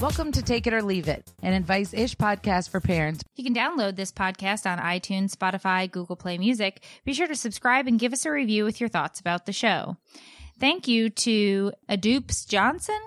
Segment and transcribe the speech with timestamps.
[0.00, 3.22] Welcome to Take It or Leave It, an advice ish podcast for parents.
[3.36, 6.82] You can download this podcast on iTunes, Spotify, Google Play Music.
[7.04, 9.98] Be sure to subscribe and give us a review with your thoughts about the show.
[10.58, 12.98] Thank you to Adoops Johnson.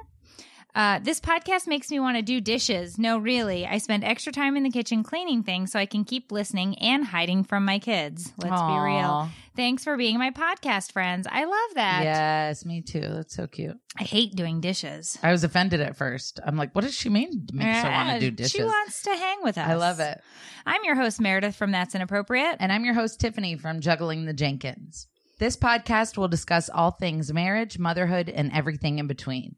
[0.75, 2.97] Uh, this podcast makes me want to do dishes.
[2.97, 3.67] No, really.
[3.67, 7.05] I spend extra time in the kitchen cleaning things so I can keep listening and
[7.05, 8.33] hiding from my kids.
[8.37, 9.29] Let's be real.
[9.55, 11.27] Thanks for being my podcast friends.
[11.29, 12.01] I love that.
[12.03, 13.01] Yes, me too.
[13.01, 13.77] That's so cute.
[13.99, 15.15] I hate doing dishes.
[15.21, 16.39] I was offended at first.
[16.43, 17.45] I'm like, what does she mean?
[17.53, 18.51] Makes her want to do dishes.
[18.53, 19.69] She wants to hang with us.
[19.69, 20.19] I love it.
[20.65, 22.57] I'm your host, Meredith from That's Inappropriate.
[22.59, 25.07] And I'm your host, Tiffany from Juggling the Jenkins.
[25.37, 29.55] This podcast will discuss all things marriage, motherhood, and everything in between.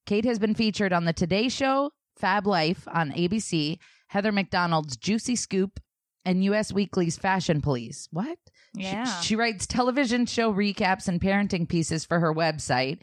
[0.06, 5.36] Kate has been featured on The Today Show, Fab Life on ABC, Heather McDonald's Juicy
[5.36, 5.80] Scoop,
[6.24, 8.08] and US Weekly's Fashion Police.
[8.12, 8.38] What?
[8.76, 9.22] She- Yeah.
[9.22, 13.00] She, writes television show recaps and parenting pieces for her website,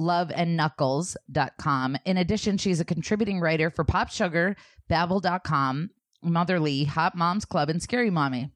[0.00, 1.96] loveandknuckles.com.
[2.04, 4.56] In addition, she's a contributing writer for Pop Sugar,
[4.88, 5.90] Babble.com,
[6.22, 8.50] Motherly, Hot Moms Club, and Scary Mommy.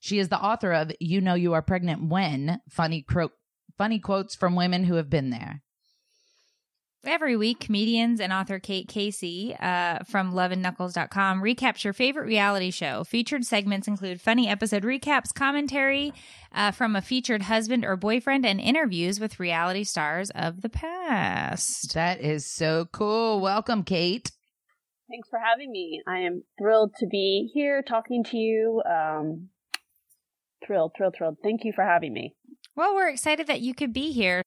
[0.00, 3.30] She is the author of You Know You Are Pregnant When, funny, cro-
[3.78, 5.62] funny quotes from women who have been there.
[7.04, 13.02] Every week, comedians and author Kate Casey uh, from loveandknuckles.com recaps your favorite reality show.
[13.02, 16.12] Featured segments include funny episode recaps, commentary
[16.54, 21.92] uh, from a featured husband or boyfriend, and interviews with reality stars of the past.
[21.94, 23.40] That is so cool.
[23.40, 24.30] Welcome, Kate.
[25.10, 26.02] Thanks for having me.
[26.06, 28.80] I am thrilled to be here talking to you.
[28.88, 29.48] Um,
[30.64, 31.38] thrilled, thrilled, thrilled.
[31.42, 32.36] Thank you for having me.
[32.76, 34.42] Well, we're excited that you could be here.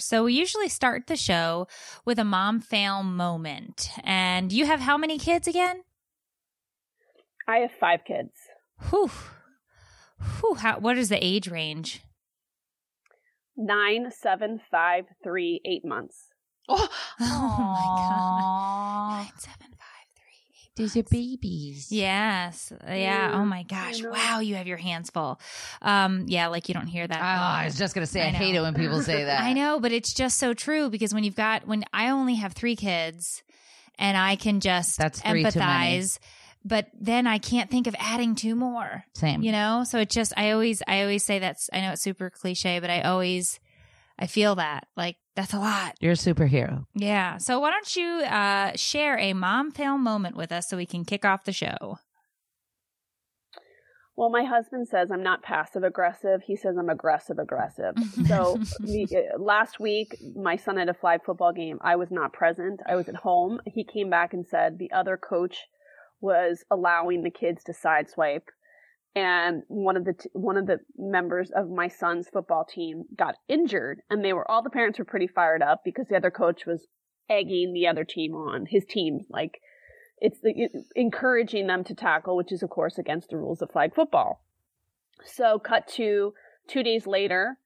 [0.00, 1.66] So we usually start the show
[2.04, 3.90] with a mom fail moment.
[4.04, 5.82] And you have how many kids again?
[7.48, 8.32] I have five kids.
[8.90, 9.10] Whew.
[10.40, 10.54] Whew.
[10.54, 12.02] How, what is the age range?
[13.56, 16.28] Nine, seven, five, three, eight months.
[16.68, 16.88] Oh,
[17.20, 19.24] Oh my god.
[19.24, 19.67] Nine, seven, five, three, eight.
[20.78, 21.90] These are babies.
[21.90, 22.72] Yes.
[22.86, 23.32] Yeah.
[23.34, 24.00] Oh my gosh.
[24.02, 24.38] Wow.
[24.38, 25.40] You have your hands full.
[25.82, 27.20] Um, yeah, like you don't hear that.
[27.20, 29.42] Oh, I was just going to say, I, I hate it when people say that.
[29.42, 32.52] I know, but it's just so true because when you've got when I only have
[32.52, 33.42] three kids
[33.98, 36.20] and I can just That's empathize,
[36.64, 39.04] but then I can't think of adding two more.
[39.14, 39.42] Same.
[39.42, 39.82] You know?
[39.84, 42.88] So it's just I always I always say that's I know it's super cliche, but
[42.88, 43.58] I always
[44.16, 44.86] I feel that.
[44.96, 45.94] Like that's a lot.
[46.00, 46.84] You're a superhero.
[46.96, 47.38] Yeah.
[47.38, 51.04] So why don't you uh share a mom fail moment with us so we can
[51.04, 51.98] kick off the show?
[54.16, 56.42] Well, my husband says I'm not passive aggressive.
[56.44, 57.94] He says I'm aggressive aggressive.
[58.26, 61.78] So the, uh, last week, my son had a flag football game.
[61.82, 62.80] I was not present.
[62.84, 63.60] I was at home.
[63.64, 65.56] He came back and said the other coach
[66.20, 68.48] was allowing the kids to sideswipe,
[69.14, 73.34] and one of the t- one of the members of my son's football team got
[73.48, 76.66] injured, and they were all the parents were pretty fired up because the other coach
[76.66, 76.86] was
[77.28, 79.60] egging the other team on his team like
[80.20, 83.70] it's the, it, encouraging them to tackle, which is of course against the rules of
[83.70, 84.42] flag football.
[85.24, 86.34] So, cut to
[86.68, 87.56] two days later,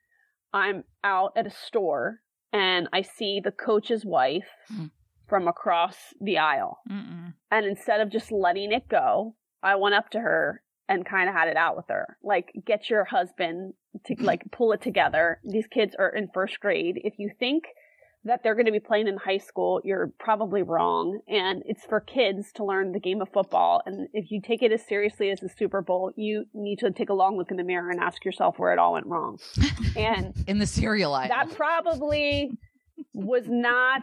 [0.52, 2.20] I'm out at a store
[2.52, 4.86] and I see the coach's wife Hmm.
[5.26, 6.80] from across the aisle.
[6.90, 7.34] Mm-mm.
[7.50, 10.62] And instead of just letting it go, I went up to her
[10.92, 12.18] and kind of had it out with her.
[12.22, 13.74] Like, get your husband
[14.06, 15.40] to like pull it together.
[15.44, 17.00] These kids are in first grade.
[17.02, 17.64] If you think
[18.24, 21.20] that they're going to be playing in high school, you're probably wrong.
[21.26, 23.82] And it's for kids to learn the game of football.
[23.84, 27.08] And if you take it as seriously as the Super Bowl, you need to take
[27.08, 29.38] a long look in the mirror and ask yourself where it all went wrong.
[29.94, 31.28] And in the cereal aisle.
[31.28, 32.56] that probably
[33.12, 34.02] was not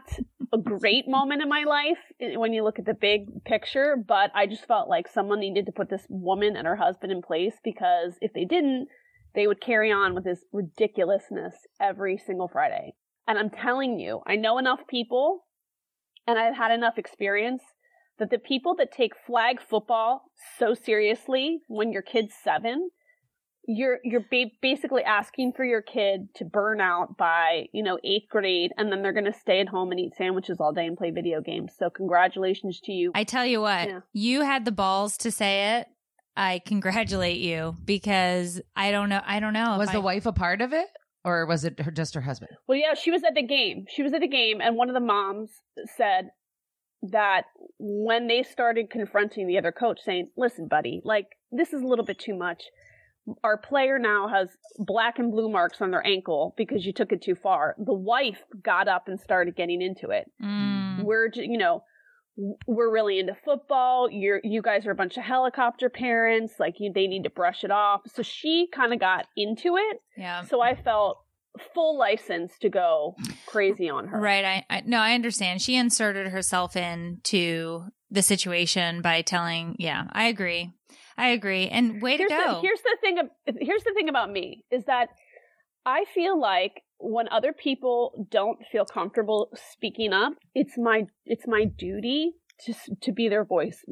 [0.54, 4.48] a great moment in my life when you look at the big picture, but I
[4.48, 8.14] just felt like someone needed to put this woman and her husband in place because
[8.22, 8.88] if they didn't,
[9.36, 12.94] they would carry on with this ridiculousness every single Friday.
[13.28, 15.46] And I'm telling you, I know enough people
[16.26, 17.62] and I've had enough experience
[18.18, 20.24] that the people that take flag football
[20.58, 22.90] so seriously when your kid's seven,
[23.72, 28.28] you're you're ba- basically asking for your kid to burn out by you know eighth
[28.30, 30.98] grade, and then they're going to stay at home and eat sandwiches all day and
[30.98, 31.74] play video games.
[31.78, 33.12] So congratulations to you.
[33.14, 34.00] I tell you what, Yeah.
[34.12, 35.88] you had the balls to say it.
[36.36, 39.22] I congratulate you because I don't know.
[39.26, 39.78] I don't know.
[39.78, 40.88] was the I- wife a part of it,
[41.24, 42.52] or was it her just her husband?
[42.68, 43.86] Well, yeah, she was at the game.
[43.90, 45.52] She was at the game, and one of the moms
[45.96, 46.30] said
[47.04, 47.44] that
[47.78, 52.06] when they started confronting the other coach, saying, "Listen, buddy, like this is a little
[52.06, 52.64] bit too much.
[53.44, 57.22] Our player now has black and blue marks on their ankle because you took it
[57.22, 60.32] too far." The wife got up and started getting into it.
[60.44, 61.04] Mm.
[61.04, 61.84] We're, you know.
[62.68, 64.08] We're really into football.
[64.10, 66.54] You're, you guys are a bunch of helicopter parents.
[66.58, 68.00] Like, you, they need to brush it off.
[68.16, 69.98] So she kind of got into it.
[70.16, 70.46] Yeah.
[70.46, 71.18] So I felt
[71.74, 74.22] full license to go crazy on her.
[74.22, 74.46] Right.
[74.46, 75.62] I, I no, I understand.
[75.62, 79.76] She inserted herself into the situation by telling.
[79.78, 80.72] Yeah, I agree.
[81.20, 81.68] I agree.
[81.68, 82.54] And way Here's to go.
[82.54, 83.18] the, here's the thing.
[83.60, 85.10] Here's the thing about me is that
[85.86, 91.66] I feel like when other people don't feel comfortable speaking up, it's my it's my
[91.66, 92.32] duty
[92.66, 93.84] to to be their voice,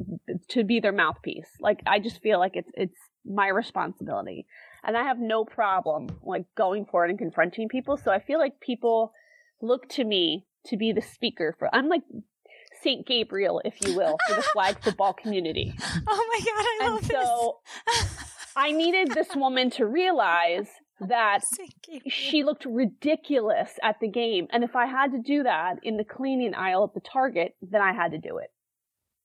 [0.48, 1.50] to be their mouthpiece.
[1.60, 4.46] Like I just feel like it's it's my responsibility,
[4.82, 7.98] and I have no problem like going forward and confronting people.
[7.98, 9.12] So I feel like people
[9.60, 11.68] look to me to be the speaker for.
[11.74, 12.02] I'm like
[12.82, 15.74] Saint Gabriel, if you will, for the flag football community.
[16.06, 17.58] oh my god, I And love so
[18.56, 20.68] I needed this woman to realize
[21.00, 21.40] that
[22.08, 24.48] she looked ridiculous at the game.
[24.50, 27.80] And if I had to do that in the cleaning aisle at the Target, then
[27.80, 28.50] I had to do it.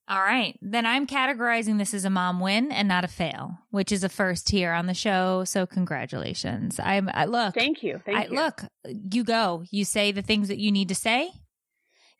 [0.08, 0.58] All right.
[0.62, 4.10] Then I'm categorizing this as a mom win and not a fail, which is a
[4.10, 5.46] first here on the show.
[5.46, 6.80] So congratulations.
[6.80, 7.56] I'm I, look.
[7.56, 8.02] Thank you.
[8.06, 8.36] Thank I, you.
[8.36, 9.64] Look, you go.
[9.72, 11.32] You say the things that you need to say.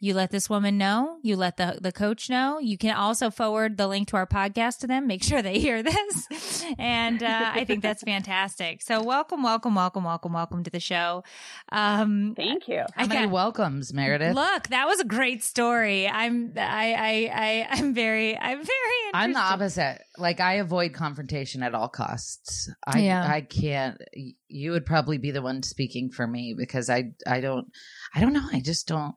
[0.04, 1.16] You let this woman know.
[1.22, 2.60] You let the the coach know.
[2.60, 5.08] You can also forward the link to our podcast to them.
[5.08, 8.82] Make sure they hear this, and uh, I think that's fantastic.
[8.82, 11.24] So welcome, welcome, welcome, welcome, welcome to the show.
[11.72, 12.80] Um, Thank you.
[12.96, 14.36] How I many got- welcomes, Meredith?
[14.36, 16.06] Look, that was a great story.
[16.10, 16.60] I'm I
[16.94, 19.14] I I I'm very I'm very interested.
[19.14, 20.02] I'm the opposite.
[20.18, 22.70] Like I avoid confrontation at all costs.
[22.86, 23.26] I Yeah.
[23.26, 24.02] I can't.
[24.50, 27.68] You would probably be the one speaking for me because I I don't
[28.14, 28.46] I don't know.
[28.52, 29.16] I just don't.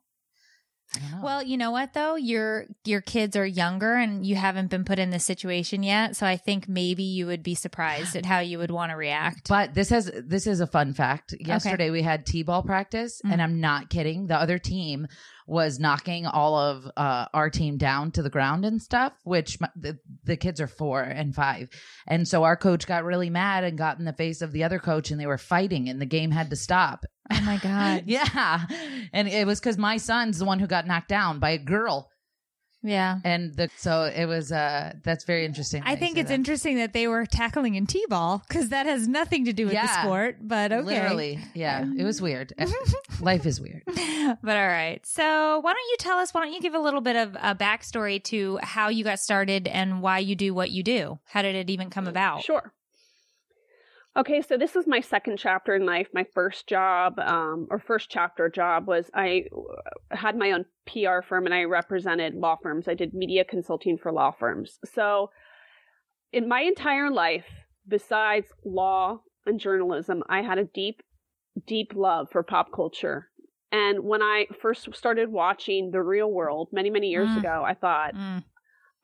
[0.95, 1.25] I don't know.
[1.25, 2.15] Well, you know what though?
[2.17, 6.27] Your your kids are younger and you haven't been put in this situation yet, so
[6.27, 9.49] I think maybe you would be surprised at how you would want to react.
[9.49, 11.35] But this has this is a fun fact.
[11.39, 13.33] Yesterday we had t-ball practice, Mm.
[13.33, 14.27] and I'm not kidding.
[14.29, 15.07] The other team
[15.49, 19.13] was knocking all of uh, our team down to the ground and stuff.
[19.25, 21.69] Which m- the, the kids are four and five,
[22.07, 24.79] and so our coach got really mad and got in the face of the other
[24.79, 27.05] coach, and they were fighting, and the game had to stop.
[27.31, 28.05] Oh my god.
[28.07, 28.65] yeah,
[29.13, 32.11] and it was because my son's the one who got knocked down by a girl,
[32.83, 33.19] Yeah.
[33.25, 34.53] and the, so it was.
[34.53, 35.83] Uh, that's very interesting.
[35.85, 36.35] I think it's that.
[36.35, 39.87] interesting that they were tackling in T-ball because that has nothing to do with the
[40.03, 40.37] sport.
[40.41, 42.53] But okay, Literally, yeah, it was weird.
[43.21, 43.83] Life is weird.
[43.87, 45.01] but all right.
[45.05, 46.33] So why don't you tell us?
[46.33, 49.67] Why don't you give a little bit of a backstory to how you got started
[49.69, 51.19] and why you do what you do?
[51.27, 52.43] How did it even come about?
[52.45, 52.73] Sure.
[54.17, 56.09] Okay, so this is my second chapter in life.
[56.15, 59.45] My first job, um, or first chapter job, was I
[60.11, 62.89] had my own PR firm and I represented law firms.
[62.89, 64.79] I did media consulting for law firms.
[64.95, 65.31] So,
[66.33, 67.45] in my entire life,
[67.87, 71.03] besides law and journalism, I had a deep,
[71.67, 73.29] deep love for pop culture.
[73.71, 77.41] And when I first started watching The Real World many, many years Mm.
[77.41, 78.45] ago, I thought, Mm,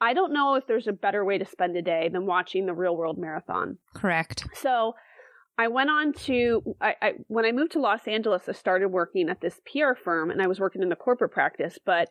[0.02, 2.74] I don't know if there's a better way to spend a day than watching The
[2.74, 3.78] Real World Marathon.
[3.94, 4.48] correct.
[4.52, 4.94] So
[5.56, 9.28] I went on to I, I when I moved to Los Angeles, I started working
[9.28, 11.78] at this PR firm, and I was working in the corporate practice.
[11.84, 12.08] But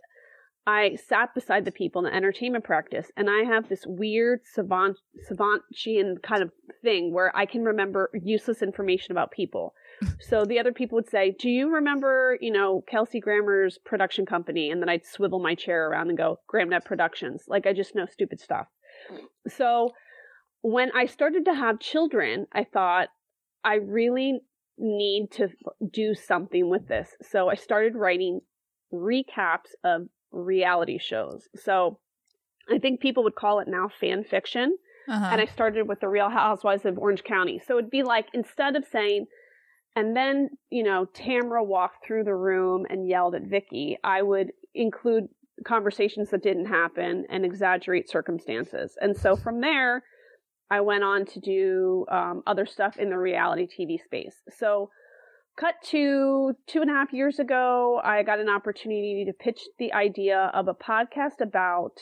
[0.65, 4.97] I sat beside the people in the entertainment practice, and I have this weird savant
[5.29, 9.73] savantian kind of thing where I can remember useless information about people.
[10.19, 14.71] So the other people would say, "Do you remember, you know, Kelsey Grammer's production company?"
[14.71, 18.05] And then I'd swivel my chair around and go, "Grammnet Productions." Like I just know
[18.05, 18.67] stupid stuff.
[19.47, 19.91] So
[20.61, 23.09] when I started to have children, I thought
[23.63, 24.41] I really
[24.77, 25.49] need to
[25.91, 27.15] do something with this.
[27.21, 28.41] So I started writing
[28.91, 31.47] recaps of reality shows.
[31.55, 31.99] So
[32.69, 34.77] I think people would call it now fan fiction.
[35.07, 35.29] Uh-huh.
[35.31, 37.59] And I started with the Real Housewives of Orange County.
[37.65, 39.25] So it'd be like instead of saying,
[39.95, 44.51] and then, you know, Tamra walked through the room and yelled at Vicki, I would
[44.73, 45.27] include
[45.65, 48.97] conversations that didn't happen and exaggerate circumstances.
[49.01, 50.03] And so from there,
[50.69, 54.35] I went on to do um, other stuff in the reality TV space.
[54.49, 54.89] So,
[55.59, 59.91] cut to two and a half years ago, I got an opportunity to pitch the
[59.91, 61.97] idea of a podcast about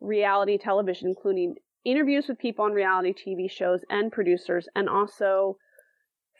[0.00, 5.58] reality television, including interviews with people on reality TV shows and producers, and also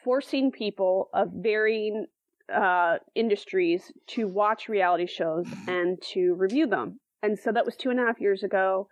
[0.09, 2.07] forcing people of varying
[2.51, 6.99] uh, industries to watch reality shows and to review them.
[7.23, 8.89] And so that was two and a half years ago.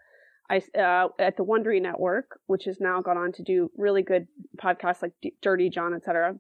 [0.51, 4.27] I uh, at the Wondery Network, which has now gone on to do really good
[4.63, 6.35] podcasts like D- Dirty John, etc.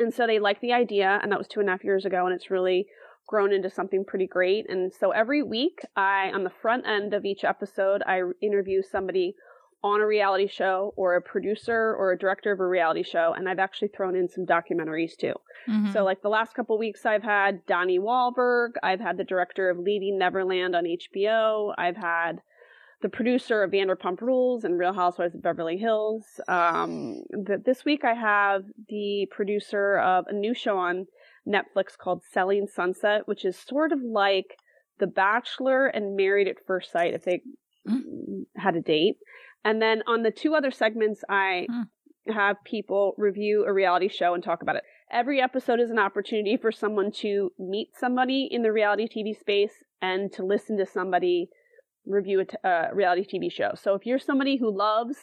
[0.00, 2.26] And so they liked the idea, and that was two and a half years ago,
[2.26, 2.86] and it's really
[3.28, 4.68] grown into something pretty great.
[4.68, 9.36] And so every week, I on the front end of each episode, I interview somebody
[9.84, 13.48] on a reality show or a producer or a director of a reality show, and
[13.48, 15.34] I've actually thrown in some documentaries too.
[15.68, 15.92] Mm-hmm.
[15.92, 19.78] So, like the last couple weeks, I've had Donnie Wahlberg, I've had the director of
[19.78, 22.42] Leaving Neverland on HBO, I've had
[23.02, 26.24] the producer of Vanderpump Rules and Real Housewives of Beverly Hills.
[26.46, 31.06] Um, the, this week I have the producer of a new show on
[31.46, 34.56] Netflix called Selling Sunset, which is sort of like
[35.00, 37.42] The Bachelor and Married at First Sight if they
[37.88, 38.44] mm.
[38.56, 39.16] had a date.
[39.64, 42.34] And then on the two other segments, I mm.
[42.34, 44.82] have people review a reality show and talk about it.
[45.10, 49.84] Every episode is an opportunity for someone to meet somebody in the reality TV space
[50.00, 51.48] and to listen to somebody
[52.06, 53.72] review a t- uh, reality TV show.
[53.74, 55.16] So if you're somebody who loves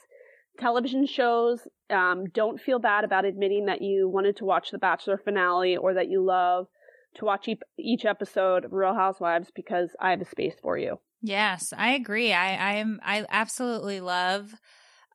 [0.60, 5.18] television shows, um, don't feel bad about admitting that you wanted to watch the Bachelor
[5.18, 6.68] finale or that you love
[7.16, 11.00] to watch e- each episode of Real Housewives because I have a space for you.
[11.22, 12.34] Yes, I agree.
[12.34, 14.54] I I'm I absolutely love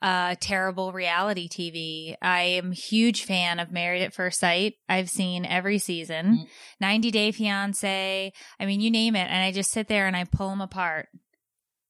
[0.02, 2.16] uh terrible reality TV.
[2.20, 4.74] I am huge fan of Married at First Sight.
[4.88, 6.26] I've seen every season.
[6.26, 6.44] Mm-hmm.
[6.80, 10.24] 90 Day Fiance, I mean you name it and I just sit there and I
[10.24, 11.08] pull them apart.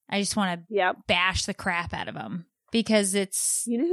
[0.08, 0.96] I just want to yep.
[1.08, 3.88] bash the crap out of them because it's you know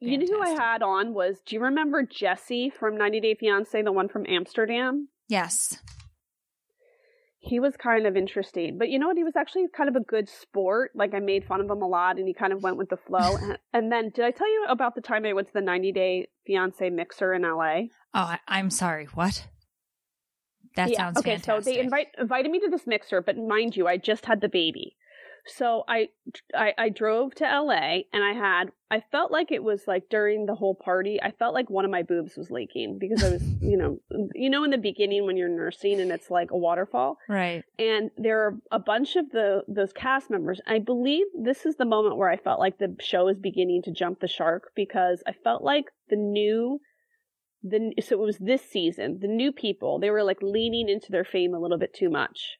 [0.00, 3.34] who, you know who I had on was do you remember Jesse from 90 Day
[3.34, 5.08] Fiance, the one from Amsterdam?
[5.28, 5.78] Yes.
[7.44, 9.18] He was kind of interesting, but you know what?
[9.18, 10.92] He was actually kind of a good sport.
[10.94, 12.96] Like I made fun of him a lot, and he kind of went with the
[12.96, 13.36] flow.
[13.42, 15.92] and, and then, did I tell you about the time I went to the 90
[15.92, 17.88] Day Fiance mixer in LA?
[18.14, 19.06] Oh, I, am sorry.
[19.14, 19.46] What?
[20.76, 21.32] That yeah, sounds okay.
[21.32, 21.64] Fantastic.
[21.64, 24.48] So they invite invited me to this mixer, but mind you, I just had the
[24.48, 24.96] baby.
[25.46, 26.08] So I,
[26.54, 30.46] I, I drove to LA and I had I felt like it was like during
[30.46, 33.42] the whole party I felt like one of my boobs was leaking because I was
[33.60, 33.98] you know
[34.34, 37.18] you know in the beginning when you're nursing and it's like a waterfall?
[37.28, 37.62] Right.
[37.78, 40.60] And there are a bunch of the those cast members.
[40.66, 43.92] I believe this is the moment where I felt like the show is beginning to
[43.92, 46.80] jump the shark because I felt like the new
[47.62, 51.24] the so it was this season the new people they were like leaning into their
[51.24, 52.58] fame a little bit too much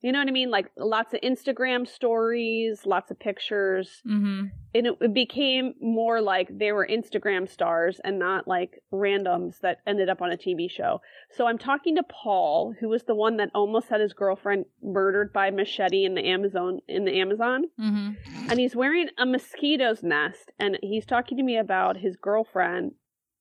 [0.00, 0.50] you know what I mean?
[0.50, 4.00] Like lots of Instagram stories, lots of pictures.
[4.06, 4.46] Mm-hmm.
[4.74, 9.78] And it, it, became more like they were Instagram stars and not like randoms that
[9.88, 11.00] ended up on a TV show.
[11.32, 15.32] So I'm talking to Paul, who was the one that almost had his girlfriend murdered
[15.32, 17.64] by machete in the Amazon in the Amazon.
[17.80, 18.50] Mm-hmm.
[18.50, 22.92] And he's wearing a mosquito's nest and he's talking to me about his girlfriend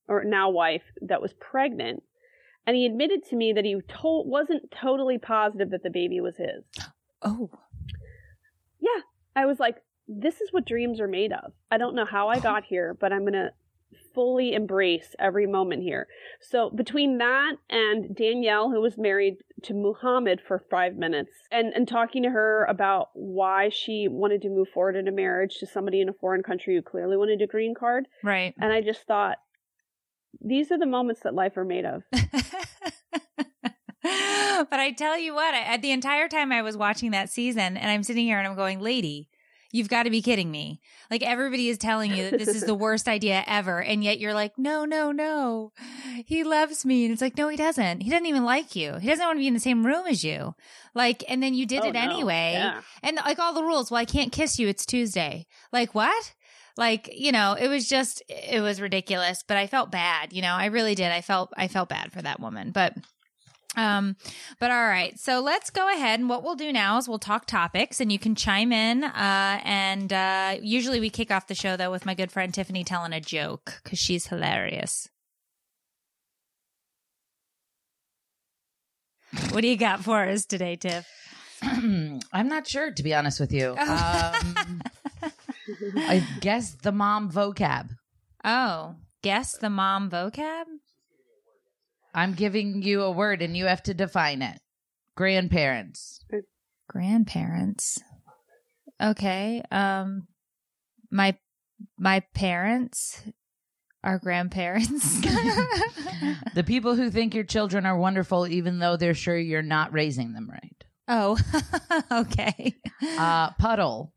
[0.08, 2.02] or now wife that was pregnant
[2.68, 6.36] and he admitted to me that he to- wasn't totally positive that the baby was
[6.36, 6.66] his.
[7.22, 7.50] Oh.
[8.80, 9.02] Yeah.
[9.36, 11.54] I was like, this is what dreams are made of.
[11.72, 13.52] I don't know how I got here, but I'm going to
[14.14, 16.08] fully embrace every moment here.
[16.42, 21.88] So between that and Danielle, who was married to Muhammad for five minutes, and, and
[21.88, 26.02] talking to her about why she wanted to move forward in a marriage to somebody
[26.02, 28.08] in a foreign country who clearly wanted a green card.
[28.24, 28.54] Right.
[28.60, 29.38] And I just thought,
[30.42, 32.04] these are the moments that life are made of.
[34.04, 37.90] but I tell you what, I, the entire time I was watching that season, and
[37.90, 39.30] I'm sitting here and I'm going, lady,
[39.72, 40.80] You've got to be kidding me.
[41.12, 43.82] Like everybody is telling you that this is the worst idea ever.
[43.82, 45.74] And yet you're like, no, no, no.
[46.26, 47.04] He loves me.
[47.04, 48.02] And it's like, no, he doesn't.
[48.02, 48.96] He doesn't even like you.
[48.96, 50.56] He doesn't want to be in the same room as you.
[50.96, 52.00] Like, and then you did Oh, it no.
[52.00, 52.54] anyway.
[52.56, 52.82] Yeah.
[53.04, 53.92] And like all the rules.
[53.92, 54.70] Well, I can't kiss you.
[54.70, 55.46] It's Tuesday.
[55.74, 56.34] Like what?
[56.78, 60.32] Like, you know, it was just, it was ridiculous, but I felt bad.
[60.34, 61.12] You know, I really did.
[61.12, 62.94] I felt, I felt bad for that woman, but
[63.76, 64.16] um,
[64.60, 65.18] but all right.
[65.20, 66.20] So let's go ahead.
[66.20, 69.04] And what we'll do now is we'll talk topics and you can chime in.
[69.04, 72.84] Uh, and, uh, usually we kick off the show though with my good friend Tiffany
[72.84, 75.10] telling a joke because she's hilarious.
[79.52, 81.08] What do you got for us today, Tiff?
[81.62, 83.76] I'm not sure, to be honest with you.
[83.88, 84.82] Um,
[85.96, 87.90] I guess the mom vocab.
[88.44, 90.66] Oh, guess the mom vocab?
[92.14, 94.60] I'm giving you a word and you have to define it.
[95.16, 96.26] Grandparents.
[96.90, 98.00] Grandparents.
[99.02, 99.62] Okay.
[99.72, 100.28] Um,
[101.12, 101.38] my,
[101.98, 103.22] my parents
[104.04, 105.22] are grandparents.
[106.54, 110.34] The people who think your children are wonderful, even though they're sure you're not raising
[110.34, 110.84] them right.
[111.08, 111.38] oh,
[112.12, 112.76] okay.
[113.16, 114.12] Uh, puddle.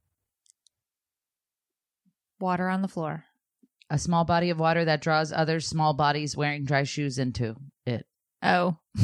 [2.40, 3.24] Water on the floor.
[3.90, 7.56] A small body of water that draws other small bodies wearing dry shoes into
[7.86, 8.06] it.
[8.42, 8.78] Oh.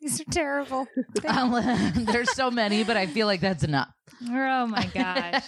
[0.00, 0.86] These are terrible.
[1.22, 3.92] There's so many, but I feel like that's enough.
[4.28, 5.44] Oh my gosh.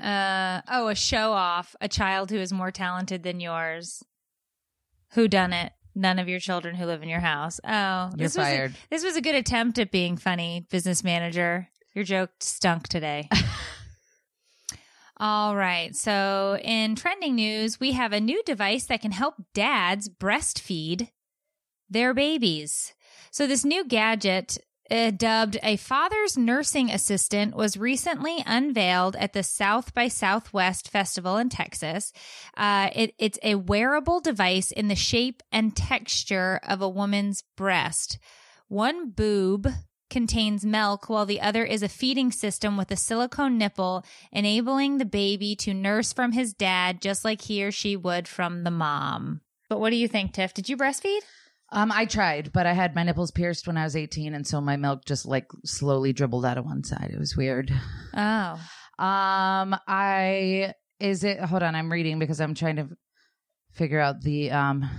[0.00, 1.74] Uh, oh, a show off.
[1.80, 4.02] A child who is more talented than yours.
[5.12, 5.72] Who done it?
[5.94, 7.60] None of your children who live in your house.
[7.64, 11.68] Oh, You're this was a, this was a good attempt at being funny, business manager.
[11.94, 13.28] Your joke stunk today.
[15.20, 15.96] All right.
[15.96, 21.10] So, in trending news, we have a new device that can help dads breastfeed
[21.90, 22.94] their babies.
[23.32, 24.58] So, this new gadget,
[24.90, 31.36] uh, dubbed a father's nursing assistant, was recently unveiled at the South by Southwest Festival
[31.36, 32.12] in Texas.
[32.56, 38.18] Uh, it, it's a wearable device in the shape and texture of a woman's breast.
[38.68, 39.66] One boob
[40.10, 45.04] contains milk while the other is a feeding system with a silicone nipple enabling the
[45.04, 49.40] baby to nurse from his dad just like he or she would from the mom.
[49.68, 50.54] But what do you think, Tiff?
[50.54, 51.20] Did you breastfeed?
[51.70, 54.60] Um, I tried, but I had my nipples pierced when I was 18, and so
[54.60, 57.10] my milk just like slowly dribbled out of one side.
[57.12, 57.70] It was weird.
[58.14, 58.60] Oh.
[58.98, 61.40] Um, I is it?
[61.40, 62.88] Hold on, I'm reading because I'm trying to
[63.72, 64.90] figure out the um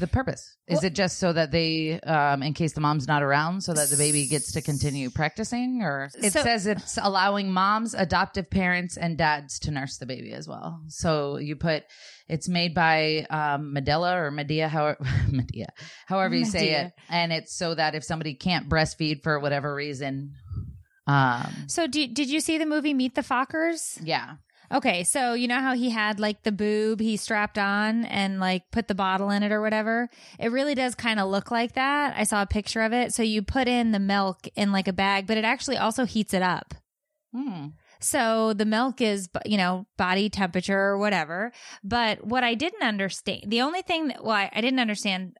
[0.00, 0.56] the purpose.
[0.66, 3.72] Is Well- it just so that they, um, in case the mom's not around, so
[3.72, 8.50] that the baby gets to continue practicing, or it So- says it's allowing moms, adoptive
[8.50, 10.80] parents, and dads to nurse the baby as well.
[10.88, 11.84] So you put
[12.28, 14.98] it's made by um, Medela or Medea, however
[15.30, 15.68] Medea,
[16.06, 20.32] however you say it, and it's so that if somebody can't breastfeed for whatever reason,
[21.06, 24.00] um, So do, did you see the movie Meet the Fockers?
[24.02, 24.34] yeah.
[24.72, 28.70] Okay, so you know how he had like the boob he strapped on and like
[28.70, 30.08] put the bottle in it or whatever?
[30.38, 32.14] It really does kind of look like that.
[32.16, 33.14] I saw a picture of it.
[33.14, 36.34] So you put in the milk in like a bag, but it actually also heats
[36.34, 36.74] it up.
[37.32, 37.68] Hmm.
[38.00, 41.52] So the milk is, you know, body temperature or whatever.
[41.82, 45.36] But what I didn't understand, the only thing that, well, I, I didn't understand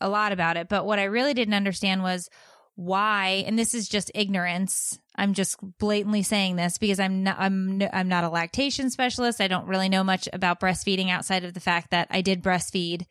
[0.00, 2.28] a lot about it, but what I really didn't understand was
[2.74, 4.98] why, and this is just ignorance.
[5.16, 9.40] I'm just blatantly saying this because I'm not, I'm, I'm not a lactation specialist.
[9.40, 13.06] I don't really know much about breastfeeding outside of the fact that I did breastfeed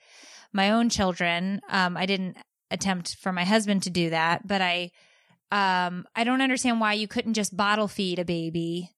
[0.54, 1.62] my own children.
[1.70, 2.38] Um, I didn't
[2.72, 4.92] attempt for my husband to do that, but I,
[5.52, 8.92] um, I don't understand why you couldn't just bottle feed a baby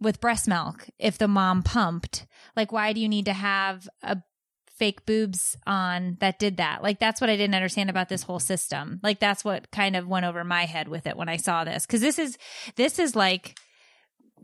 [0.00, 2.26] with breast milk if the mom pumped.
[2.56, 4.18] Like, why do you need to have a
[4.74, 6.82] fake boobs on that did that?
[6.82, 9.00] Like, that's what I didn't understand about this whole system.
[9.02, 11.86] Like, that's what kind of went over my head with it when I saw this.
[11.86, 12.38] Cause this is,
[12.76, 13.58] this is like,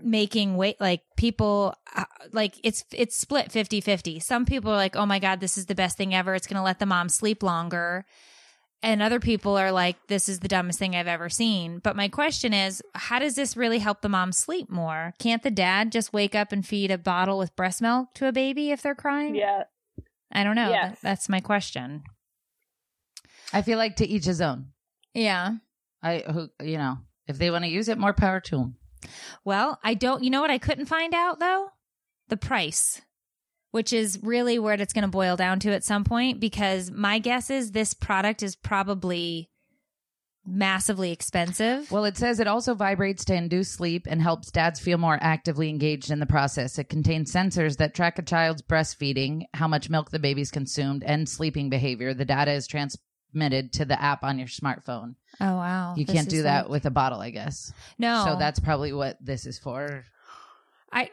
[0.01, 5.07] making weight like people uh, like it's it's split 50-50 some people are like oh
[5.07, 7.43] my god this is the best thing ever it's going to let the mom sleep
[7.43, 8.05] longer
[8.83, 12.09] and other people are like this is the dumbest thing i've ever seen but my
[12.09, 16.13] question is how does this really help the mom sleep more can't the dad just
[16.13, 19.35] wake up and feed a bottle with breast milk to a baby if they're crying
[19.35, 19.65] Yeah.
[20.33, 20.93] I don't know Yes.
[20.93, 22.03] That- that's my question
[23.53, 24.73] I feel like to each his own.
[25.15, 25.53] yeah
[26.03, 28.77] I, who, you know, if they want to use it, more power to them.
[29.45, 31.71] Well, I don't, you know what I couldn't find out though?
[32.29, 33.01] The price,
[33.73, 37.19] which is really where it's going to boil down to at some point because my
[37.19, 39.51] guess is this product is probably
[40.49, 41.91] massively expensive.
[41.91, 45.69] Well, it says it also vibrates to induce sleep and helps dads feel more actively
[45.69, 46.79] engaged in the process.
[46.79, 51.29] It contains sensors that track a child's breastfeeding, how much milk the baby's consumed, and
[51.29, 52.15] sleeping behavior.
[52.15, 55.15] The data is transmitted to the app on your smartphone.
[55.41, 55.95] Oh wow.
[55.97, 57.73] You This can't do that like- with a bottle, I guess.
[57.99, 58.25] No.
[58.27, 60.05] So that's probably what this is for.
[60.91, 61.11] I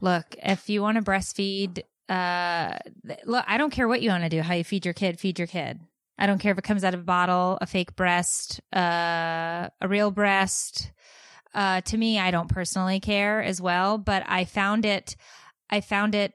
[0.00, 2.76] look, if you want to breastfeed, uh
[3.24, 5.38] look, I don't care what you want to do, how you feed your kid, feed
[5.38, 5.80] your kid.
[6.18, 9.88] I don't care if it comes out of a bottle, a fake breast, uh a
[9.88, 10.92] real breast.
[11.54, 15.16] Uh to me, I don't personally care as well, but I found it
[15.70, 16.32] I found it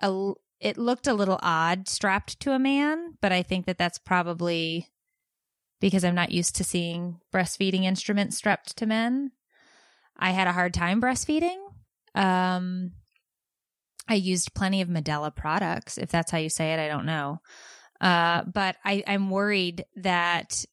[0.00, 3.98] a it looked a little odd strapped to a man, but I think that that's
[3.98, 4.88] probably
[5.80, 9.32] because I'm not used to seeing breastfeeding instruments strapped to men.
[10.16, 11.58] I had a hard time breastfeeding.
[12.14, 12.92] Um,
[14.08, 16.78] I used plenty of Medela products, if that's how you say it.
[16.78, 17.40] I don't know.
[18.02, 20.64] Uh, but I, I'm worried that,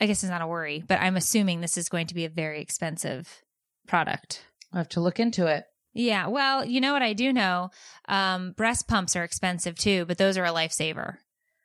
[0.00, 2.28] I guess it's not a worry, but I'm assuming this is going to be a
[2.30, 3.42] very expensive
[3.88, 4.44] product.
[4.72, 5.64] I have to look into it.
[5.92, 6.28] Yeah.
[6.28, 7.70] Well, you know what I do know?
[8.08, 11.16] Um, breast pumps are expensive too, but those are a lifesaver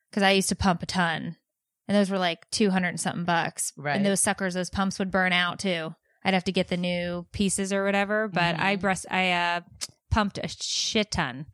[0.09, 1.35] because I used to pump a ton
[1.87, 3.73] and those were like 200 and something bucks.
[3.77, 3.95] Right.
[3.95, 5.95] And those suckers, those pumps would burn out too.
[6.23, 8.81] I'd have to get the new pieces or whatever, but I Mhm.
[8.81, 9.61] breast, I, uh,
[10.11, 11.45] pumped a shit ton.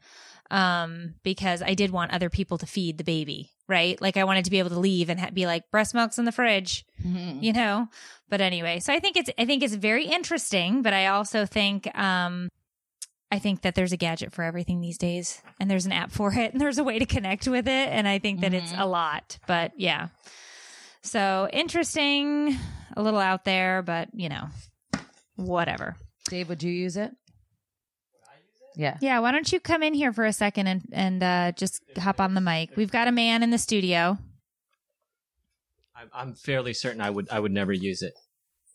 [0.51, 3.99] Um, because I did want other people to feed the baby, right?
[3.99, 6.25] Like I wanted to be able to leave and ha- be like breast milk's in
[6.25, 7.87] the fridge you know
[8.29, 11.87] but anyway so i think it's i think it's very interesting but i also think
[11.97, 12.49] um
[13.31, 16.31] i think that there's a gadget for everything these days and there's an app for
[16.33, 18.79] it and there's a way to connect with it and i think that it's Mhm.
[18.81, 20.07] a lot but yeah
[21.03, 22.57] so interesting
[22.95, 24.47] a little out there but you know
[25.35, 25.95] whatever
[26.29, 27.11] Dave, would you use it?
[28.75, 28.97] Yeah.
[29.01, 32.19] yeah why don't you come in here for a second and and uh just hop
[32.19, 34.17] on the mic we've got a man in the studio
[35.95, 38.13] I'm, I'm fairly certain I would I would never use it.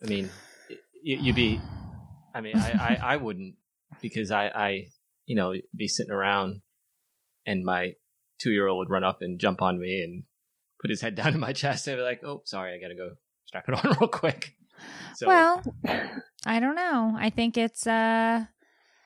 [0.02, 0.30] I mean,
[1.02, 1.60] you, you'd be.
[2.34, 3.56] I mean, I, I, I wouldn't
[4.00, 4.86] because I, I
[5.26, 6.62] you know be sitting around
[7.46, 7.94] and my
[8.38, 10.22] two year old would run up and jump on me and
[10.80, 13.16] put his head down in my chest and be like, "Oh, sorry, I gotta go
[13.44, 14.54] strap it on real quick."
[15.14, 15.62] So, Well,
[16.46, 17.14] I don't know.
[17.18, 18.46] I think it's uh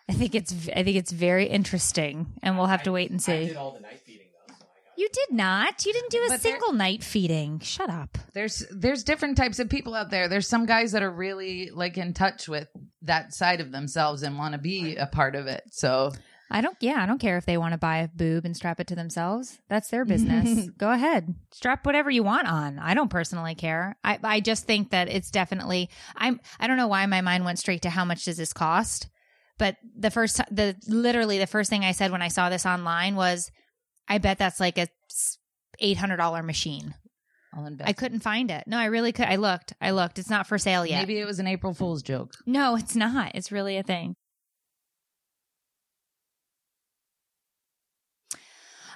[0.08, 3.22] I think it's I think it's very interesting and we'll have to wait and I
[3.22, 3.46] see.
[3.48, 4.54] did all the night feeding though.
[4.54, 5.86] So I got You did not.
[5.86, 7.60] You didn't do a But there- single night feeding.
[7.60, 8.18] Shut up.
[8.34, 10.28] There's there's different types of people out there.
[10.28, 12.68] There's some guys that are really like in touch with
[13.02, 15.62] that side of themselves and want to be a part of it.
[15.70, 16.12] So
[16.50, 18.78] I don't yeah, I don't care if they want to buy a boob and strap
[18.78, 19.58] it to themselves.
[19.70, 20.68] That's their business.
[20.78, 21.34] Go ahead.
[21.52, 22.78] Strap whatever you want on.
[22.78, 23.96] I don't personally care.
[24.04, 27.58] I I just think that it's definitely I'm I don't know why my mind went
[27.58, 29.08] straight to how much does this cost?
[29.58, 33.14] But the first the literally the first thing I said when I saw this online
[33.14, 33.50] was
[34.08, 34.88] I bet that's like a
[35.82, 36.94] $800 machine.
[37.84, 38.64] I couldn't find it.
[38.66, 39.26] No, I really could.
[39.26, 39.74] I looked.
[39.80, 40.18] I looked.
[40.18, 40.98] It's not for sale yet.
[40.98, 42.32] Maybe it was an April Fool's joke.
[42.46, 43.32] No, it's not.
[43.34, 44.16] It's really a thing.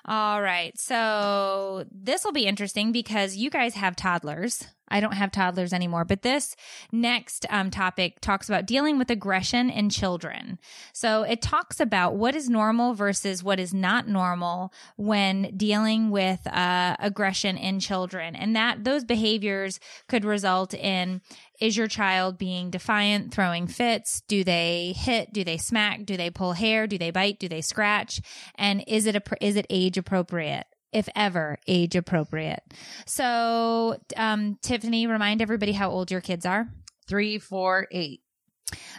[0.08, 0.72] All right.
[0.78, 4.66] So this will be interesting because you guys have toddlers.
[4.90, 6.56] I don't have toddlers anymore, but this
[6.90, 10.58] next um, topic talks about dealing with aggression in children.
[10.94, 16.46] So it talks about what is normal versus what is not normal when dealing with
[16.46, 21.20] uh, aggression in children, and that those behaviors could result in
[21.60, 24.22] is your child being defiant, throwing fits?
[24.28, 25.32] Do they hit?
[25.32, 26.04] Do they smack?
[26.04, 26.86] Do they pull hair?
[26.86, 27.38] Do they bite?
[27.38, 28.20] Do they scratch?
[28.54, 30.64] And is it a, is it age appropriate?
[30.90, 32.62] If ever age appropriate.
[33.04, 36.66] So, um, Tiffany, remind everybody how old your kids are.
[37.06, 38.22] Three, four, eight.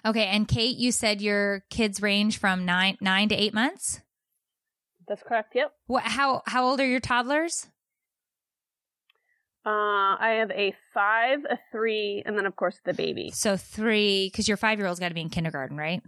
[0.05, 0.25] Okay.
[0.25, 4.01] And Kate, you said your kids range from nine, nine to eight months.
[5.07, 5.55] That's correct.
[5.55, 5.71] Yep.
[5.87, 7.65] What, how, how old are your toddlers?
[9.65, 13.31] Uh, I have a five, a three, and then of course the baby.
[13.33, 16.01] So three, cause your five year old's got to be in kindergarten, right?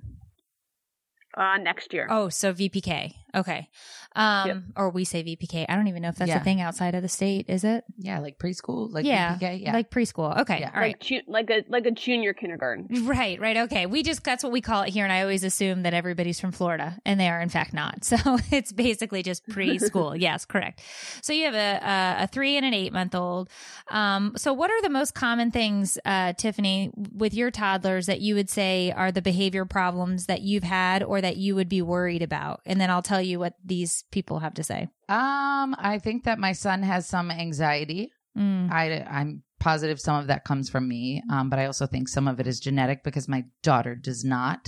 [1.38, 2.08] Uh, next year.
[2.10, 3.14] Oh, so VPK.
[3.36, 3.70] Okay.
[4.14, 4.58] Um, Yep.
[4.76, 5.66] or we say VPK.
[5.70, 6.42] I don't even know if that's Yeah.
[6.42, 7.46] a thing outside of the state.
[7.50, 7.86] Is it?
[7.98, 9.38] Yeah, like preschool, like yeah.
[9.38, 9.62] VPK.
[9.62, 9.74] Yeah.
[9.74, 10.38] Like preschool.
[10.42, 10.60] Okay.
[10.60, 10.72] Yeah.
[10.74, 10.96] All right.
[10.96, 12.88] like ju- like a like a junior kindergarten.
[13.06, 13.56] Right, right.
[13.56, 13.86] Okay.
[13.86, 15.06] We just, that's what we call it here.
[15.06, 18.00] And I always assume that everybody's from Florida and they are in fact not.
[18.12, 20.16] So it's basically just preschool.
[20.20, 20.82] yes, correct.
[21.22, 23.50] So you have a, a, a three and an eight month old.
[23.90, 28.36] Um, so what are the most common things, uh, Tiffany, with your toddlers that you
[28.36, 32.22] would say are the behavior problems that you've had or that you would be worried
[32.22, 32.60] about?
[32.66, 34.88] And then I'll tell you what these people have to say.
[35.10, 38.12] um, I think that my son has some anxiety.
[38.38, 38.72] Mm.
[38.72, 42.28] I, I'm positive some of that comes from me, um, but I also think some
[42.28, 44.68] of it is genetic because my daughter does not.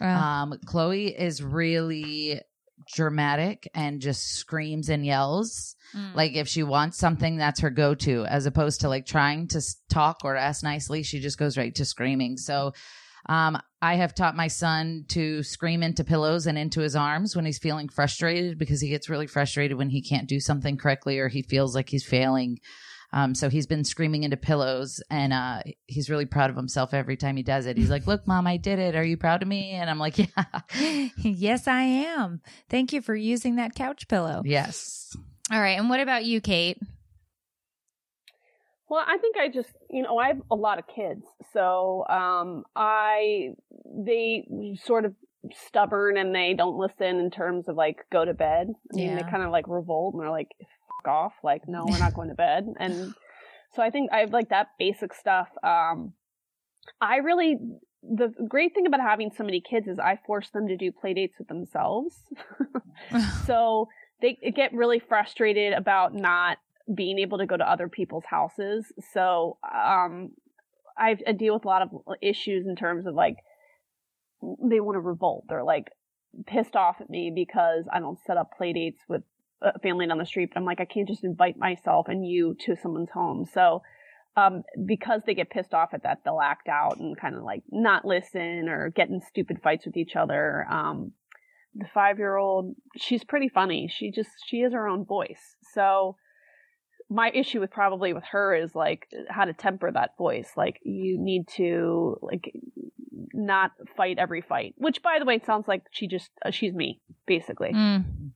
[0.00, 2.40] Um, Chloe is really
[2.92, 5.76] dramatic and just screams and yells.
[5.94, 6.12] mm.
[6.14, 10.22] Like if she wants something, that's her go-to, as opposed to like trying to talk
[10.24, 11.04] or ask nicely.
[11.04, 12.36] She just goes right to screaming.
[12.36, 12.72] So,
[13.26, 17.44] um, I have taught my son to scream into pillows and into his arms when
[17.44, 21.28] he's feeling frustrated because he gets really frustrated when he can't do something correctly or
[21.28, 22.58] he feels like he's failing.
[23.12, 27.16] Um, so he's been screaming into pillows and uh, he's really proud of himself every
[27.16, 27.76] time he does it.
[27.76, 28.96] He's like, Look, mom, I did it.
[28.96, 29.72] Are you proud of me?
[29.72, 31.08] And I'm like, Yeah.
[31.16, 32.40] yes, I am.
[32.70, 34.42] Thank you for using that couch pillow.
[34.44, 35.14] Yes.
[35.50, 35.78] All right.
[35.78, 36.78] And what about you, Kate?
[38.92, 41.24] Well, I think I just, you know, I have a lot of kids.
[41.54, 43.54] So, um, I,
[43.86, 44.46] they
[44.84, 45.14] sort of
[45.66, 48.68] stubborn and they don't listen in terms of like go to bed.
[48.92, 49.16] I mean, Yeah.
[49.16, 51.32] they kind of like revolt and they're like, fuck off.
[51.42, 52.66] Like, no, we're not going to bed.
[52.78, 53.14] And
[53.74, 55.48] so I think I have like that basic stuff.
[55.64, 56.12] Um,
[57.00, 57.56] I really,
[58.02, 61.14] the great thing about having so many kids is I force them to do play
[61.14, 62.14] dates with themselves.
[63.46, 63.88] so
[64.20, 66.58] they get really frustrated about not
[66.92, 68.92] being able to go to other people's houses.
[69.12, 70.30] So um,
[70.98, 71.90] I, deal with a lot of
[72.20, 73.36] issues in terms of like
[74.42, 75.44] they want to revolt.
[75.48, 75.88] They're like
[76.46, 79.22] pissed off at me because I don't set up play dates with
[79.60, 80.50] a family down the street.
[80.52, 83.46] But I'm like, I can't just invite myself and you to someone's home.
[83.52, 83.82] So
[84.36, 87.62] um, because they get pissed off at that, they'll act out and kind of like
[87.70, 90.66] not listen or get in stupid fights with each other.
[90.70, 91.12] Um,
[91.74, 93.90] the five year old, she's pretty funny.
[93.92, 95.56] She just, she has her own voice.
[95.74, 96.16] So
[97.12, 100.50] my issue with probably with her is like how to temper that voice.
[100.56, 102.52] Like you need to like
[103.34, 107.00] not fight every fight, which by the way, sounds like she just, uh, she's me
[107.26, 107.72] basically.
[107.72, 108.32] Mm.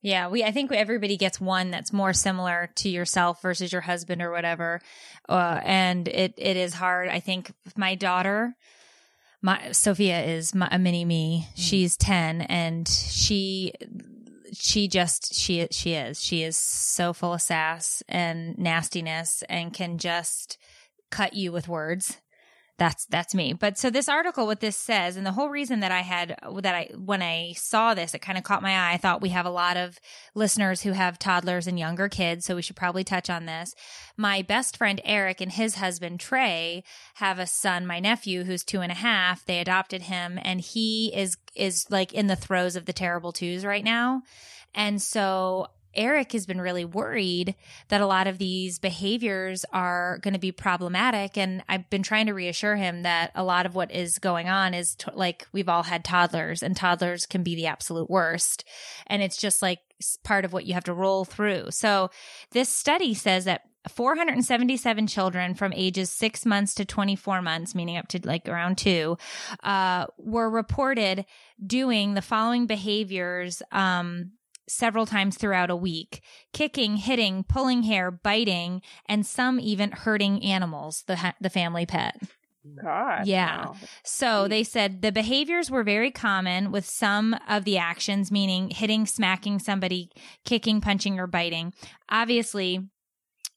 [0.00, 0.42] Yeah, we.
[0.42, 4.80] I think everybody gets one that's more similar to yourself versus your husband or whatever,
[5.28, 7.08] uh, and it it is hard.
[7.08, 8.56] I think my daughter,
[9.40, 11.46] my Sophia is my, a mini me.
[11.54, 13.74] She's ten, and she
[14.52, 16.22] she just she she is.
[16.22, 20.58] She is so full of sass and nastiness and can just
[21.10, 22.21] cut you with words
[22.82, 23.52] that's that's me.
[23.52, 26.74] But so this article what this says and the whole reason that i had that
[26.74, 28.94] i when i saw this it kind of caught my eye.
[28.94, 30.00] I thought we have a lot of
[30.34, 33.76] listeners who have toddlers and younger kids so we should probably touch on this.
[34.16, 36.82] My best friend eric and his husband trey
[37.14, 39.44] have a son my nephew who's two and a half.
[39.44, 43.64] They adopted him and he is is like in the throes of the terrible twos
[43.64, 44.22] right now.
[44.74, 47.54] And so Eric has been really worried
[47.88, 51.36] that a lot of these behaviors are going to be problematic.
[51.36, 54.74] And I've been trying to reassure him that a lot of what is going on
[54.74, 58.64] is t- like we've all had toddlers and toddlers can be the absolute worst.
[59.06, 59.80] And it's just like
[60.24, 61.70] part of what you have to roll through.
[61.70, 62.10] So
[62.50, 68.08] this study says that 477 children from ages six months to 24 months, meaning up
[68.08, 69.16] to like around two,
[69.64, 71.24] uh, were reported
[71.64, 74.32] doing the following behaviors, um,
[74.68, 76.22] several times throughout a week
[76.52, 82.16] kicking, hitting, pulling hair, biting, and some even hurting animals, the, ha- the family pet.
[82.80, 83.26] God.
[83.26, 83.66] Yeah.
[83.66, 83.74] wow.
[84.04, 89.06] So they said the behaviors were very common with some of the actions, meaning hitting,
[89.06, 90.10] smacking somebody,
[90.44, 91.72] kicking, punching, or biting.
[92.08, 92.88] Obviously,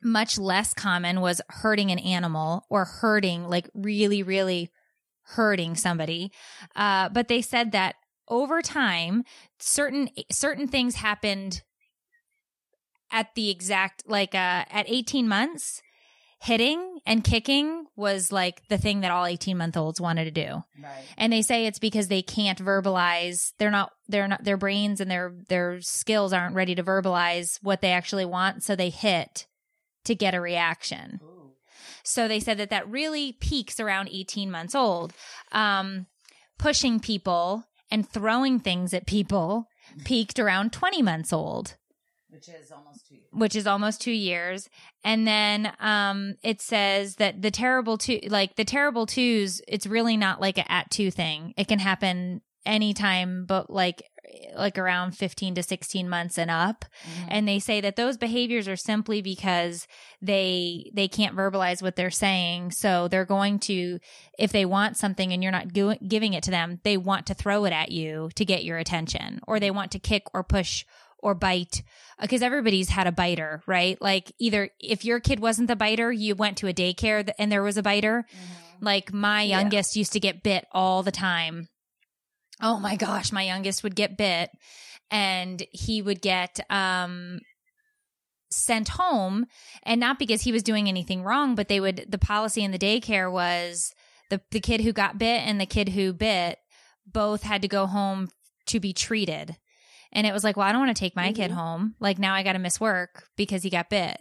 [0.04, 4.72] much less common was hurting an animal or hurting, like really, really
[5.24, 6.32] hurting somebody.
[6.76, 7.96] Uh, but they said that
[8.28, 9.24] over time,
[9.60, 11.62] certain certain things happened
[13.12, 15.82] at the exact like uh, at 18 months
[16.42, 20.64] hitting and kicking was like the thing that all 18 month olds wanted to do.
[20.82, 21.04] Right.
[21.18, 25.10] and they say it's because they can't verbalize they're not they're not their brains and
[25.10, 29.48] their their skills aren't ready to verbalize what they actually want so they hit
[30.04, 31.20] to get a reaction.
[32.04, 35.14] So they said that that really peaks around 18 months old
[35.52, 36.06] um,
[36.60, 39.68] pushing people and throwing things at people
[40.04, 41.78] peaked around 20 months old
[42.30, 43.28] Which is almost two years.
[43.32, 44.70] which is almost two years.
[45.04, 50.18] And then um, it says that the terrible two, like the terrible twos, it's really
[50.18, 51.54] not like a at two thing.
[51.58, 54.04] It can happen anytime, but like
[54.56, 56.86] like around 15 to 16 months and up.
[57.04, 57.28] Mm-hmm.
[57.30, 59.88] And they say that those behaviors are simply because
[60.22, 62.72] they they can't verbalize what they're saying.
[62.72, 64.00] So they're going to
[64.40, 67.34] if they want something and you're not go- giving it to them they want to
[67.34, 70.86] throw it at you to get your attention or they want to kick or push
[71.20, 71.82] or bite
[72.20, 74.02] uh, because everybody's had a biter right?
[74.02, 77.64] Like either if your kid wasn't the biter you went to a daycare and there
[77.64, 78.26] was a biter.
[78.30, 78.86] Mm-hmm.
[78.86, 79.60] Like my Yeah.
[79.60, 81.70] youngest used to get bit all the time
[82.62, 84.50] oh my gosh my youngest would get bit
[85.12, 87.40] and he would get um
[88.52, 89.46] sent home
[89.84, 92.80] and not because he was doing anything wrong but they would the policy in the
[92.80, 93.92] daycare was
[94.30, 96.58] the the kid who got bit and the kid who bit
[97.06, 98.30] both had to go home
[98.66, 99.56] to be treated.
[100.12, 101.56] And it was like well I don't want to take my kid Mhm.
[101.56, 101.96] home.
[102.00, 104.20] Like now I got to miss work because he got bit.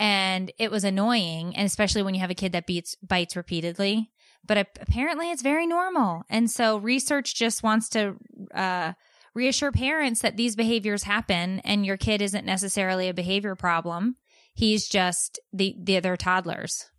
[0.00, 4.10] And it was annoying and especially when you have a kid that beats bites repeatedly
[4.48, 8.16] but apparently it's very normal and so research just wants to
[8.54, 8.92] uh
[9.34, 14.16] reassure parents that these behaviors happen and your kid isn't necessarily a behavior problem
[14.58, 16.90] He's just the the other toddlers.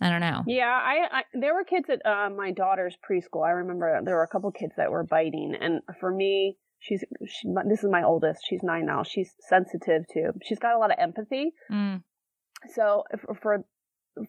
[0.00, 0.44] I don't know.
[0.46, 3.44] Yeah, I, I there were kids at uh, my daughter's preschool.
[3.44, 7.48] I remember there were a couple kids that were biting, and for me, she's she,
[7.68, 8.38] this is my oldest.
[8.48, 9.02] She's nine now.
[9.02, 10.30] She's sensitive too.
[10.44, 11.50] She's got a lot of empathy.
[11.72, 12.04] Mm.
[12.72, 13.64] So if, for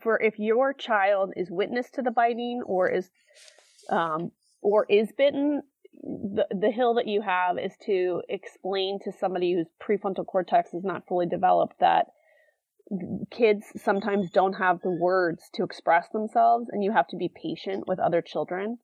[0.01, 3.09] for if your child is witness to the biting or is
[3.89, 5.61] um or is bitten,
[5.93, 10.83] the the hill that you have is to explain to somebody whose prefrontal cortex is
[10.83, 12.07] not fully developed that
[13.31, 17.85] kids sometimes don't have the words to express themselves and you have to be patient
[17.85, 18.77] with other children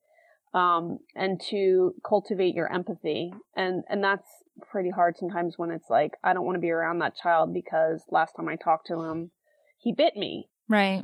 [0.53, 3.33] um, and to cultivate your empathy.
[3.55, 4.27] And and that's
[4.61, 8.03] pretty hard sometimes when it's like i don't want to be around that child because
[8.11, 9.31] last time i talked to him
[9.77, 11.03] he bit me right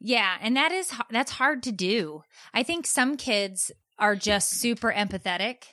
[0.00, 4.92] yeah and that is that's hard to do i think some kids are just super
[4.92, 5.64] empathetic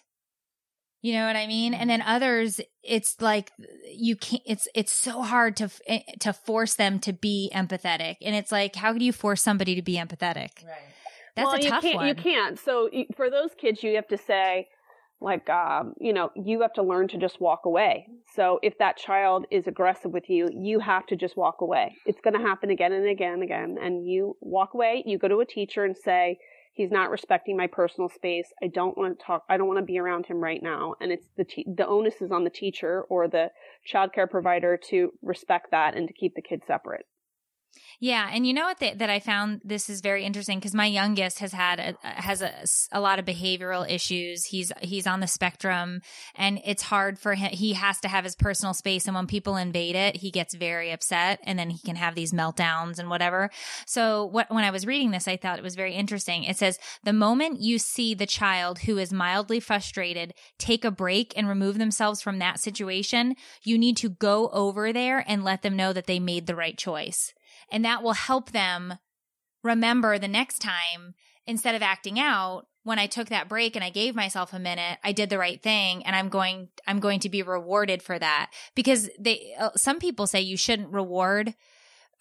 [1.06, 1.76] you know what I mean?
[1.76, 3.52] And then others, it's like
[3.88, 4.41] you can't.
[4.43, 8.76] It's it's so hard to eh, to force them to be empathetic, and it's like,
[8.76, 10.65] how do you force somebody to be empathetic?
[10.65, 10.95] Right.
[11.36, 12.08] That's well, a tough you can't, one.
[12.08, 12.60] You can't.
[12.60, 14.67] So for those kids, you have to say,
[15.21, 18.08] like, um, you know, you have to learn to just walk away.
[18.36, 21.95] So if that child is aggressive with you, you have to just walk away.
[22.06, 25.04] It's going to happen again and again and again, and you walk away.
[25.06, 26.38] You go to a teacher and say
[26.73, 28.47] he's not respecting my personal space.
[28.62, 29.43] I don't want to talk.
[29.49, 30.95] I don't want to be around him right now.
[31.01, 33.51] And it's the te- the onus is on the teacher or the
[33.86, 37.06] child care provider to respect that and to keep the kids separate.
[37.99, 40.85] Yeah, and you know what the, that I found this is very interesting because my
[40.85, 42.51] youngest has had a, has a,
[42.91, 44.45] a lot of behavioral issues.
[44.45, 46.01] He's he's on the spectrum,
[46.35, 47.51] and it's hard for him.
[47.51, 50.91] He has to have his personal space, and when people invade it, he gets very
[50.91, 53.49] upset, and then he can have these meltdowns and whatever.
[53.85, 56.43] So, what when I was reading this, I thought it was very interesting.
[56.43, 61.33] It says the moment you see the child who is mildly frustrated take a break
[61.38, 65.75] and remove themselves from that situation, you need to go over there and let them
[65.75, 67.33] know that they made the right choice
[67.71, 68.95] and that will help them
[69.63, 71.15] remember the next time
[71.47, 74.99] instead of acting out when I took that break and I gave myself a minute,
[75.04, 78.51] I did the right thing and I'm going I'm going to be rewarded for that.
[78.75, 81.56] Because they uh, some people say you shouldn't reward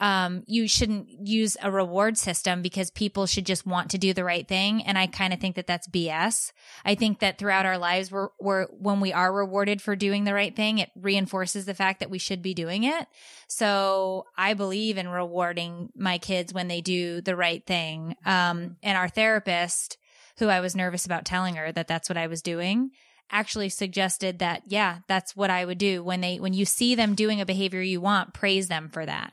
[0.01, 4.25] um, you shouldn't use a reward system because people should just want to do the
[4.25, 4.83] right thing.
[4.83, 6.53] And I kind of think that that's BS.
[6.85, 10.35] I think that throughout our lives, we're, we're, when we are rewarded for doing the
[10.35, 13.07] right thing, it reinforces the fact that we should be doing it.
[13.47, 18.17] So I believe in rewarding my kids when they do the right thing.
[18.27, 19.97] Um, and our therapist,
[20.39, 22.91] who I was nervous about telling her that that's what I was doing,
[23.31, 27.15] actually suggested that, yeah, that's what I would do when they, when you see them
[27.15, 29.33] doing a behavior you want, praise them for that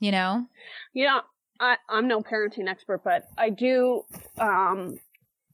[0.00, 0.46] you know?
[0.94, 1.20] Yeah,
[1.60, 4.02] I, I'm no parenting expert, but I do.
[4.38, 4.98] Um,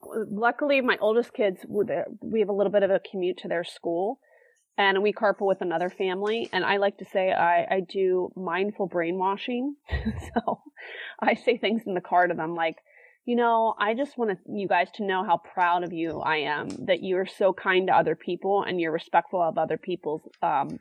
[0.02, 4.18] luckily, my oldest kids, we have a little bit of a commute to their school,
[4.76, 6.48] and we carpool with another family.
[6.52, 9.76] And I like to say I, I do mindful brainwashing.
[10.35, 10.62] so
[11.20, 12.76] I say things in the car to them like,
[13.24, 16.68] you know, I just want you guys to know how proud of you I am
[16.87, 20.78] that you're so kind to other people and you're respectful of other people's um,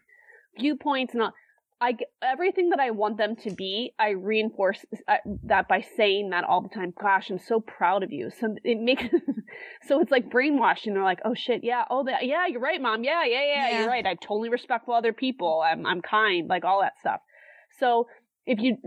[0.59, 1.33] viewpoints and all.
[1.81, 6.43] I everything that I want them to be, I reinforce uh, that by saying that
[6.45, 6.93] all the time.
[6.99, 8.31] Gosh, I'm so proud of you.
[8.39, 9.03] So it makes
[9.87, 10.93] so it's like brainwashing.
[10.93, 13.03] They're like, oh shit, yeah, oh that, yeah, you're right, mom.
[13.03, 14.05] Yeah, yeah, yeah, yeah, you're right.
[14.05, 15.61] I'm totally respectful other people.
[15.65, 17.19] I'm I'm kind, like all that stuff.
[17.79, 18.07] So
[18.45, 18.77] if you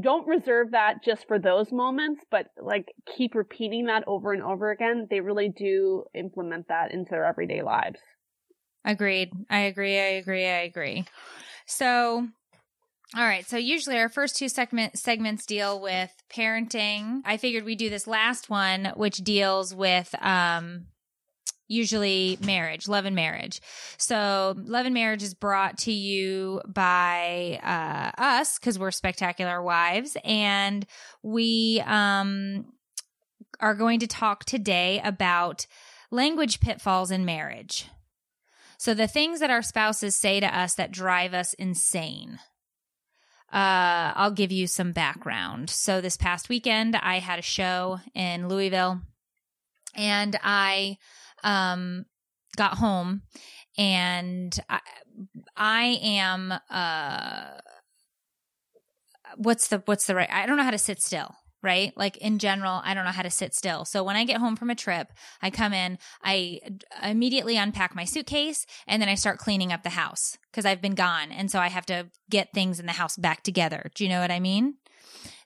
[0.00, 4.70] don't reserve that just for those moments, but like keep repeating that over and over
[4.70, 8.00] again, they really do implement that into their everyday lives.
[8.84, 9.30] Agreed.
[9.48, 9.98] I agree.
[9.98, 10.46] I agree.
[10.46, 11.04] I agree.
[11.70, 12.26] So
[13.16, 13.48] all right.
[13.48, 17.22] So usually our first two segment segments deal with parenting.
[17.24, 20.86] I figured we'd do this last one, which deals with um
[21.68, 23.60] usually marriage, love and marriage.
[23.96, 30.16] So love and marriage is brought to you by uh us because we're spectacular wives
[30.24, 30.84] and
[31.22, 32.66] we um
[33.60, 35.66] are going to talk today about
[36.10, 37.86] language pitfalls in marriage.
[38.80, 42.38] So the things that our spouses say to us that drive us insane
[43.52, 45.68] uh, I'll give you some background.
[45.68, 49.02] So this past weekend, I had a show in Louisville,
[49.94, 50.96] and I
[51.44, 52.06] um,
[52.56, 53.22] got home,
[53.76, 54.80] and I,
[55.56, 57.58] I am uh,
[59.36, 60.30] what's the what's the right?
[60.30, 61.92] I don't know how to sit still right?
[61.96, 63.84] Like in general, I don't know how to sit still.
[63.84, 65.08] So when I get home from a trip,
[65.42, 66.60] I come in, I
[67.02, 70.94] immediately unpack my suitcase and then I start cleaning up the house because I've been
[70.94, 71.32] gone.
[71.32, 73.90] And so I have to get things in the house back together.
[73.94, 74.74] Do you know what I mean?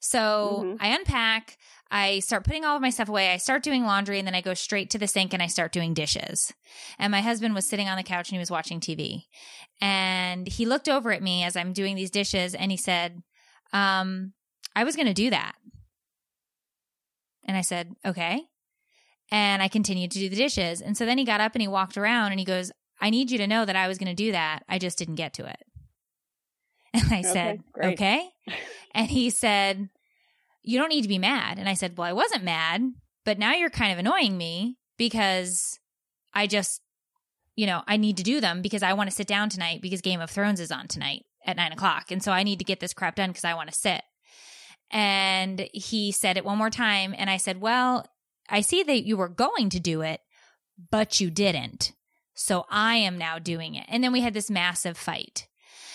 [0.00, 0.76] So mm-hmm.
[0.80, 1.58] I unpack,
[1.90, 3.32] I start putting all of my stuff away.
[3.32, 5.72] I start doing laundry and then I go straight to the sink and I start
[5.72, 6.52] doing dishes.
[6.98, 9.24] And my husband was sitting on the couch and he was watching TV.
[9.80, 13.22] And he looked over at me as I'm doing these dishes and he said,
[13.72, 14.32] um,
[14.76, 15.54] I was going to do that.
[17.44, 18.42] And I said, okay.
[19.30, 20.80] And I continued to do the dishes.
[20.80, 22.70] And so then he got up and he walked around and he goes,
[23.00, 24.64] I need you to know that I was going to do that.
[24.68, 25.56] I just didn't get to it.
[26.94, 27.94] And I Okay, said, great.
[27.94, 28.28] okay.
[28.94, 29.88] And he said,
[30.62, 31.58] you don't need to be mad.
[31.58, 32.80] And I said, well, I wasn't mad,
[33.24, 35.80] but now you're kind of annoying me because
[36.32, 36.80] I just,
[37.56, 40.00] you know, I need to do them because I want to sit down tonight because
[40.00, 42.12] Game of Thrones is on tonight at nine o'clock.
[42.12, 44.02] And so I need to get this crap done because I want to sit.
[44.94, 47.16] And he said it one more time.
[47.18, 48.06] And I said, well,
[48.48, 50.20] I see that you were going to do it,
[50.90, 51.92] but you didn't.
[52.34, 53.86] So I am now doing it.
[53.88, 55.48] And then we had this massive fight.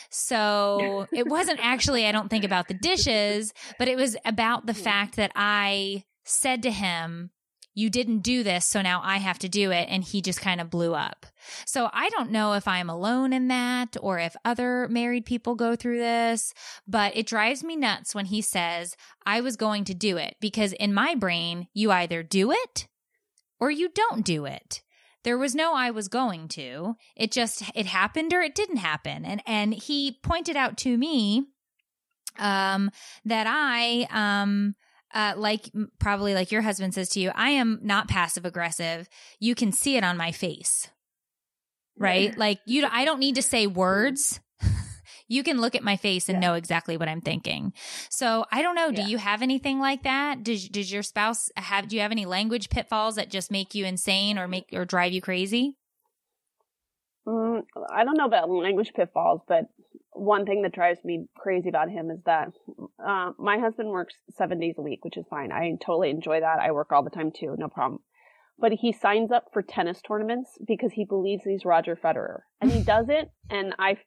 [0.10, 4.74] So it wasn't actually, I don't think about the dishes, but it was about the
[4.74, 4.84] mm-hmm.
[4.84, 7.32] fact that I said to him,
[7.80, 9.88] you didn't do this, so now I have to do it.
[9.90, 11.26] And he just kind of blew up.
[11.66, 15.76] So I don't know if I'm alone in that or if other married people go
[15.76, 16.54] through this,
[16.86, 20.74] but it drives me nuts when he says, I was going to do it because
[20.74, 22.88] in my brain, you either do it
[23.60, 24.82] or you don't do it.
[25.24, 26.96] There was no I was going to.
[27.16, 29.26] It just it happened or it didn't happen.
[29.26, 31.46] And and he pointed out to me
[32.38, 32.92] um
[33.26, 34.76] that I um
[35.14, 39.10] uh, like probably like your husband says to you, I am not passive aggressive.
[39.40, 40.90] You can see it on my face,
[41.98, 42.36] right?
[42.38, 44.40] Like you, I don't need to say words.
[45.28, 46.50] you can look at my face and Yeah.
[46.50, 47.74] know exactly what I'm thinking.
[48.10, 48.92] So I don't know.
[48.92, 49.08] Do Yeah.
[49.08, 50.44] you have anything like that?
[50.44, 51.88] Did does your spouse have?
[51.88, 55.14] Do you have any language pitfalls that just make you insane or make or drive
[55.14, 55.76] you crazy?
[57.28, 59.66] Mm, I don't know about language pitfalls, but
[60.14, 62.50] one thing that drives me crazy about him is that
[63.06, 65.52] uh, my husband works seven days a week, which is fine.
[65.52, 66.60] I totally enjoy that.
[66.60, 68.02] I work all the time too, no problem.
[68.58, 72.84] But he signs up for tennis tournaments because he believes he's Roger Federer, and he
[72.96, 73.32] does it.
[73.50, 73.98] And I,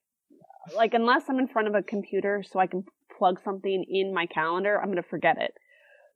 [0.76, 2.84] like, unless I'm in front of a computer so I can
[3.16, 5.55] plug something in my calendar, I'm going to forget it.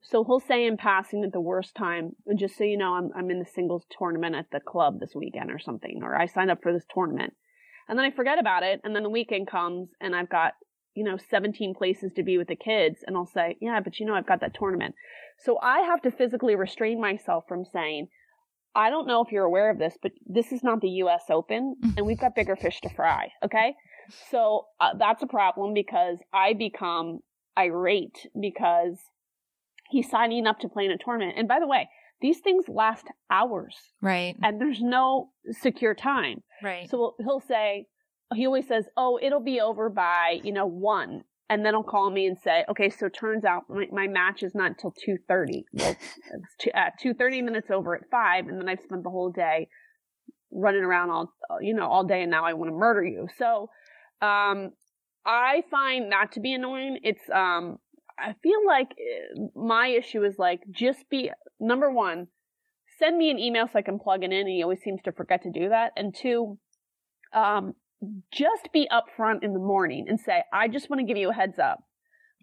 [0.02, 3.30] So he'll say in passing at the worst time, just so you know, I'm, I'm
[3.30, 6.62] in the singles tournament at the club this weekend or something, or I signed up
[6.62, 7.34] for this tournament.
[7.88, 8.80] And then I forget about it.
[8.84, 10.52] And then the weekend comes and I've got,
[10.96, 13.00] you know, 17 places to be with the kids.
[13.06, 14.94] And I'll say, yeah, but you know, I've got that tournament.
[15.44, 18.08] So I have to physically restrain myself from saying,
[18.74, 21.76] I don't know if you're aware of this, but this is not the US Open
[21.96, 23.28] and we've got bigger fish to fry.
[23.44, 23.74] Okay.
[24.30, 27.20] So uh, that's a problem because I become
[27.58, 28.98] irate because
[29.90, 31.34] he's signing up to play in a tournament.
[31.38, 31.88] And by the way,
[32.20, 34.36] these things last hours Right.
[34.42, 36.42] and there's no secure time.
[36.62, 36.88] Right.
[36.88, 37.86] So he'll say,
[38.34, 42.10] he always says, "Oh, it'll be over by you know one," and then he'll call
[42.10, 45.16] me and say, "Okay, so it turns out my, my match is not until two
[45.28, 45.64] thirty.
[45.74, 49.10] Well, it's two, uh, two thirty minutes over at five, and then I've spent the
[49.10, 49.68] whole day
[50.50, 53.70] running around all you know all day, and now I want to murder you." So,
[54.20, 54.72] um,
[55.24, 56.98] I find that to be annoying.
[57.02, 57.78] It's um,
[58.18, 62.28] I feel like uh, my issue is like just be number one
[62.98, 64.40] send me an email so I can plug it in.
[64.40, 65.92] And he always seems to forget to do that.
[65.96, 66.58] And two,
[67.32, 67.74] um,
[68.30, 71.34] just be upfront in the morning and say, I just want to give you a
[71.34, 71.84] heads up.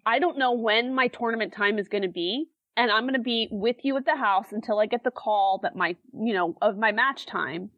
[0.06, 2.48] I don't know when my tournament time is going to be.
[2.76, 5.60] And I'm going to be with you at the house until I get the call
[5.62, 7.70] that my, you know, of my match time.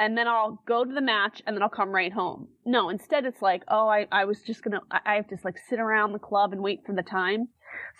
[0.00, 2.48] And then I'll go to the match and then I'll come right home.
[2.64, 5.58] No, instead it's like, oh, I, I was just going to, I have to like
[5.68, 7.48] sit around the club and wait for the time.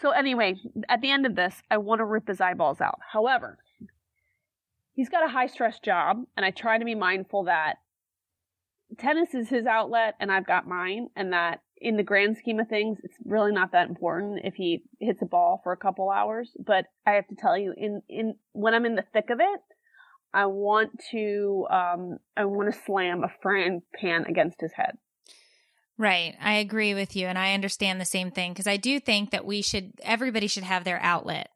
[0.00, 0.56] So anyway,
[0.88, 2.98] at the end of this, I want to rip his eyeballs out.
[3.12, 3.58] However,
[4.94, 7.76] he's got a high stress job and I try to be mindful that
[8.98, 12.68] tennis is his outlet and I've got mine and that in the grand scheme of
[12.68, 16.50] things it's really not that important if he hits a ball for a couple hours
[16.64, 19.60] but I have to tell you in in when I'm in the thick of it
[20.32, 24.96] I want to um I want to slam a frying pan against his head.
[25.98, 26.34] Right.
[26.40, 27.26] I agree with you.
[27.26, 30.62] And I understand the same thing because I do think that we should, everybody should
[30.62, 31.50] have their outlet.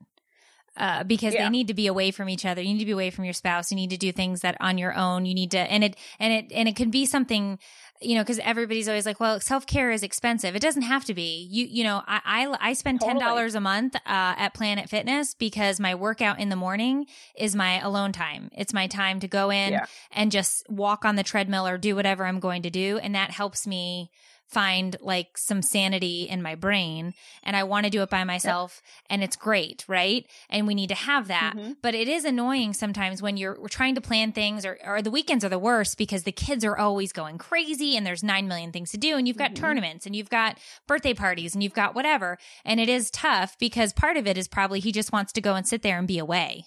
[0.77, 1.45] Uh, because Yeah.
[1.45, 2.61] they need to be away from each other.
[2.61, 3.71] You need to be away from your spouse.
[3.71, 5.25] You need to do things that on your own.
[5.25, 7.61] You need to, and it, and it, and it can be something,
[8.03, 10.57] you know, because everybody's always like, well, self care is expensive.
[10.57, 11.47] It doesn't have to be.
[11.49, 13.25] You, you know, I, I, I spend ten Totally.
[13.25, 17.07] dollars a month uh, at Planet Fitness because my workout in the morning
[17.39, 18.51] is my alone time.
[18.53, 19.87] It's my time to go in Yeah.
[20.11, 23.31] and just walk on the treadmill or do whatever I'm going to do, and that
[23.31, 24.11] helps me
[24.49, 28.83] find like some sanity in my brain and I want to do it by myself
[29.11, 30.27] and it's great, right?
[30.51, 31.55] And we need to have that.
[31.57, 31.77] Mhm.
[31.83, 35.11] But it is annoying sometimes when you're we're trying to plan things or, or the
[35.11, 38.71] weekends are the worst because the kids are always going crazy and there's 9 million
[38.71, 39.57] things to do and you've got Mhm.
[39.57, 42.39] tournaments and you've got birthday parties and you've got whatever.
[42.65, 45.55] And it is tough because part of it is probably he just wants to go
[45.55, 46.67] and sit there and be away.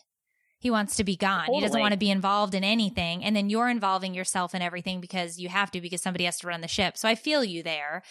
[0.59, 1.53] He wants to be gone.
[1.53, 3.23] He doesn't want to be involved in anything.
[3.23, 6.47] And then you're involving yourself in everything because you have to, because somebody has to
[6.47, 6.97] run the ship.
[6.97, 8.01] So I feel you there.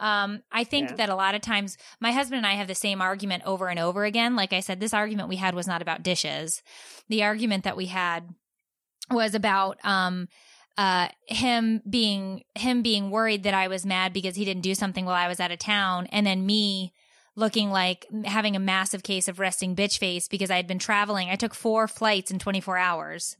[0.00, 0.96] Um, I think Yeah.
[0.96, 3.78] that a lot of times my husband and I have the same argument over and
[3.78, 4.34] over again.
[4.34, 6.60] Like I said, this argument we had was not about dishes.
[7.08, 8.28] The argument that we had
[9.10, 10.28] was about, um,
[10.78, 15.04] uh him being him being worried that I was mad because he didn't do something
[15.04, 16.94] while I was out of town and then me
[17.34, 21.30] looking like having a massive case of resting bitch face because I had been traveling.
[21.30, 23.36] I took four flights in 24 hours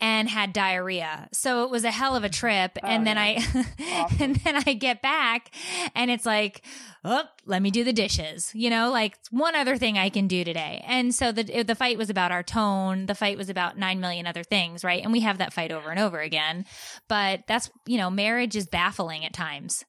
[0.00, 1.28] and had diarrhea.
[1.32, 2.76] So it was a hell of a trip.
[2.82, 3.22] Oh, and then yeah.
[3.22, 4.22] I, Awesome.
[4.22, 5.54] and then I get back
[5.94, 6.62] and it's like,
[7.04, 8.50] oh, let me do the dishes.
[8.54, 10.84] You know, like one other thing I can do today.
[10.86, 13.06] And so the, the fight was about our tone.
[13.06, 15.02] The fight was about nine million other things, right?
[15.02, 16.66] And we have that fight over and over again.
[17.08, 19.84] But that's, you know, marriage is baffling at times.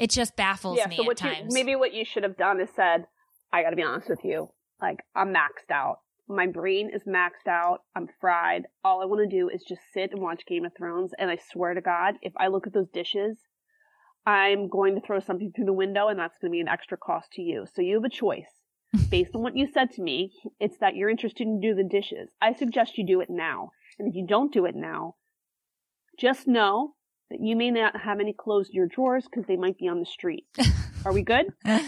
[0.00, 0.88] It just baffles yeah.
[0.88, 3.06] me So at what you maybe what you should have done is said,
[3.52, 4.48] I got to be honest with you.
[4.80, 5.98] Like I'm maxed out.
[6.26, 7.80] My brain is maxed out.
[7.94, 8.66] I'm fried.
[8.82, 11.10] All I want to do is just sit and watch Game of Thrones.
[11.18, 13.36] And I swear to God, if I look at those dishes,
[14.24, 16.96] I'm going to throw something through the window, and that's going to be an extra
[16.96, 17.66] cost to you.
[17.74, 18.50] So you have a choice.
[19.10, 22.30] Based on what you said to me, it's that you're interested in doing the dishes.
[22.40, 23.70] I suggest you do it now.
[23.98, 25.16] And if you don't do it now,
[26.18, 26.94] just know
[27.30, 30.06] you may not have any clothes in your drawers because they might be on the
[30.06, 30.46] street.
[31.04, 31.46] Are we good?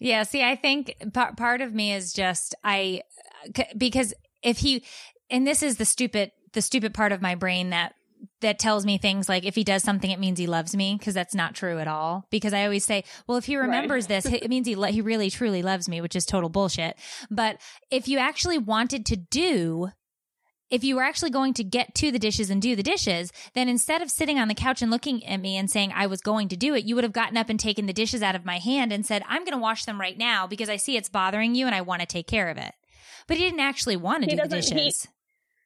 [0.00, 3.02] yeah see i think p- part of me is just i
[3.56, 4.12] c- because
[4.42, 4.82] if he
[5.30, 7.94] and this is the stupid the stupid part of my brain that
[8.40, 11.14] that tells me things like if he does something it means he loves me because
[11.14, 14.48] that's not true at all because i always say well if he remembers this it
[14.48, 16.96] means he lo- he really truly loves me which is total bullshit
[17.30, 17.60] but
[17.90, 19.88] if you actually wanted to do
[20.70, 23.68] if you were actually going to get to the dishes and do the dishes, then
[23.68, 26.48] instead of sitting on the couch and looking at me and saying I was going
[26.48, 28.58] to do it, you would have gotten up and taken the dishes out of my
[28.58, 31.54] hand and said, I'm going to wash them right now because I see it's bothering
[31.54, 32.72] you and I want to take care of it.
[33.28, 35.08] But he didn't actually want to He do the doesn't- he- dishes.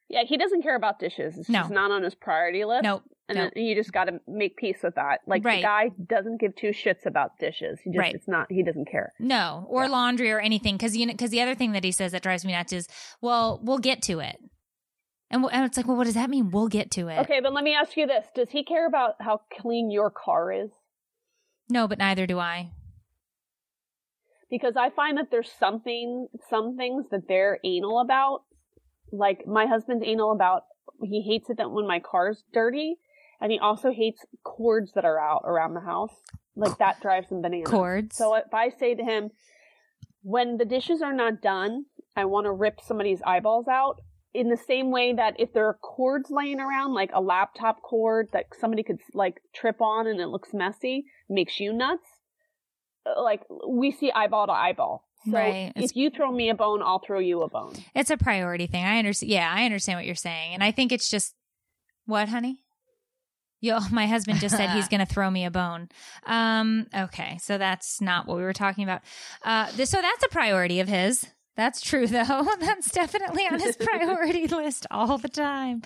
[0.09, 1.37] Yeah, he doesn't care about dishes.
[1.37, 1.59] It's No.
[1.61, 2.83] just not on his priority list.
[2.83, 3.03] Nope.
[3.29, 3.53] And Nope.
[3.55, 5.21] you just got to make peace with that.
[5.25, 5.59] Like Right.
[5.61, 7.79] the guy doesn't give two shits about dishes.
[7.81, 8.13] He just Right.
[8.13, 9.13] it's not he doesn't care.
[9.19, 9.89] No, or Yeah.
[9.89, 10.77] laundry or anything.
[10.77, 12.89] Cause you know, cause the other thing that he says that drives me nuts is,
[13.21, 14.35] well, we'll get to it.
[15.31, 16.51] And, and it's like, well, what does that mean?
[16.51, 17.19] We'll get to it.
[17.19, 18.25] Okay, but let me ask you this.
[18.35, 20.69] Does he care about how clean your car is?
[21.69, 22.71] No, but neither do I.
[24.49, 28.41] Because I find that there's something some things that they're anal about.
[29.13, 30.63] Like my husband's anal about
[31.01, 32.97] he hates it that when my car's dirty
[33.39, 36.13] and he also hates cords that are out around the house.
[36.55, 37.69] Like that drives him bananas.
[37.69, 38.17] Cords.
[38.17, 39.31] So if I say to him,
[40.21, 44.01] when the dishes are not done, I want to rip somebody's eyeballs out.
[44.33, 48.29] In the same way that if there are cords laying around, like a laptop cord
[48.31, 52.07] that somebody could like trip on and it looks messy, makes you nuts.
[53.05, 55.05] uh, Like we see eyeball to eyeball.
[55.25, 55.71] So Right.
[55.75, 57.73] It's- if you throw me a bone, I'll throw you a bone.
[57.93, 58.85] It's a priority thing.
[58.85, 59.29] I understand.
[59.31, 60.53] Yeah, I understand what you're saying.
[60.53, 61.35] And I think it's just,
[62.05, 62.59] what, honey?
[63.59, 65.89] Yo, my husband just said he's going to throw me a bone.
[66.25, 67.37] Um, okay.
[67.41, 69.01] So that's not what we were talking about.
[69.43, 71.25] Uh, this, so that's a priority of his.
[71.55, 72.47] That's true though.
[72.59, 75.81] That's definitely on his priority list all the time.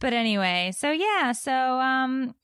[0.00, 2.34] But anyway, so yeah, so, um,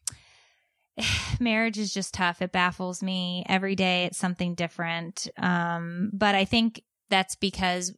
[1.41, 2.43] marriage is just tough.
[2.43, 4.05] It baffles me every day.
[4.05, 5.29] It's something different.
[5.37, 7.97] Um, but I think that's because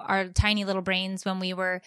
[0.00, 1.80] our tiny little brains when we were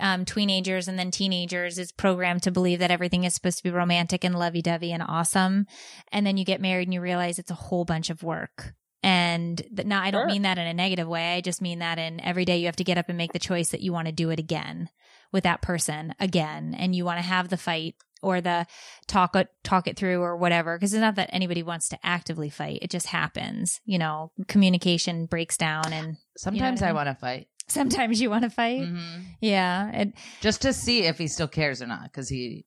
[0.00, 3.70] um, teenagers and then teenagers is programmed to believe that everything is supposed to be
[3.70, 5.66] romantic and lovey-dovey and awesome
[6.10, 8.74] and then you get married and you realize it's a whole bunch of work
[9.04, 10.26] and th- now i don't Sure.
[10.28, 12.76] mean that in a negative way i just mean that in every day you have
[12.76, 14.88] to get up and make the choice that you want to do it again
[15.32, 18.66] with that person again and you want to have the fight or the
[19.06, 22.48] talk it talk it through or whatever because it's not that anybody wants to actively
[22.48, 26.96] fight it just happens you know communication breaks down and Sometimes I I mean?
[26.96, 27.48] want to fight.
[27.68, 29.24] sometimes you want to fight Mhm.
[29.40, 32.64] yeah it, Just to see if he still cares or not, because he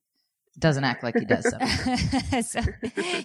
[0.58, 2.50] doesn't act like he does sometimes.
[2.50, 2.60] so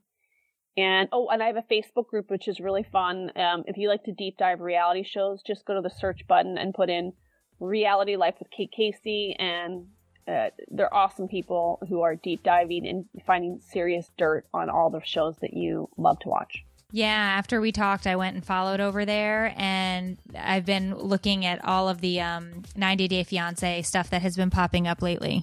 [0.78, 3.32] And oh, and I have a Facebook group which is really fun.
[3.36, 6.59] Um, if you like to deep dive reality shows, just go to the search button
[6.59, 7.12] and put in
[7.61, 9.86] Reality Life with Kate Casey, and
[10.28, 15.01] uh, they're awesome people who are deep diving and finding serious dirt on all the
[15.03, 16.66] shows that you love to watch.
[16.93, 21.64] Yeah, after we talked, I went and followed over there, and I've been looking at
[21.64, 25.43] all of the um, 90 Day Fiance stuff that has been popping up lately.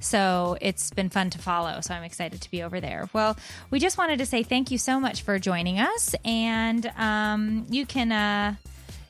[0.00, 1.80] So it's been fun to follow.
[1.80, 3.08] So I'm excited to be over there.
[3.14, 3.38] Well,
[3.70, 7.86] we just wanted to say thank you so much for joining us, and um, you
[7.86, 8.12] can.
[8.12, 8.54] Uh,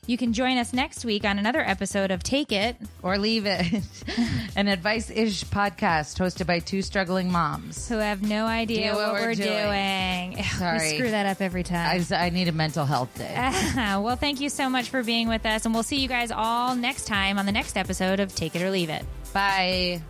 [0.05, 3.83] you can join us next week on another episode of Take It or Leave It,
[4.55, 9.13] an advice ish podcast hosted by two struggling moms who have no idea what, what,
[9.13, 10.31] we're, we're doing.
[10.31, 10.43] doing.
[10.57, 10.79] Sorry.
[10.79, 12.05] We screw that up every time.
[12.11, 13.33] I, I need a mental health day.
[13.75, 16.75] well, thank you so much for being with us, and we'll see you guys all
[16.75, 19.05] next time on the next episode of Take It or Leave It.
[19.33, 20.01] Bye.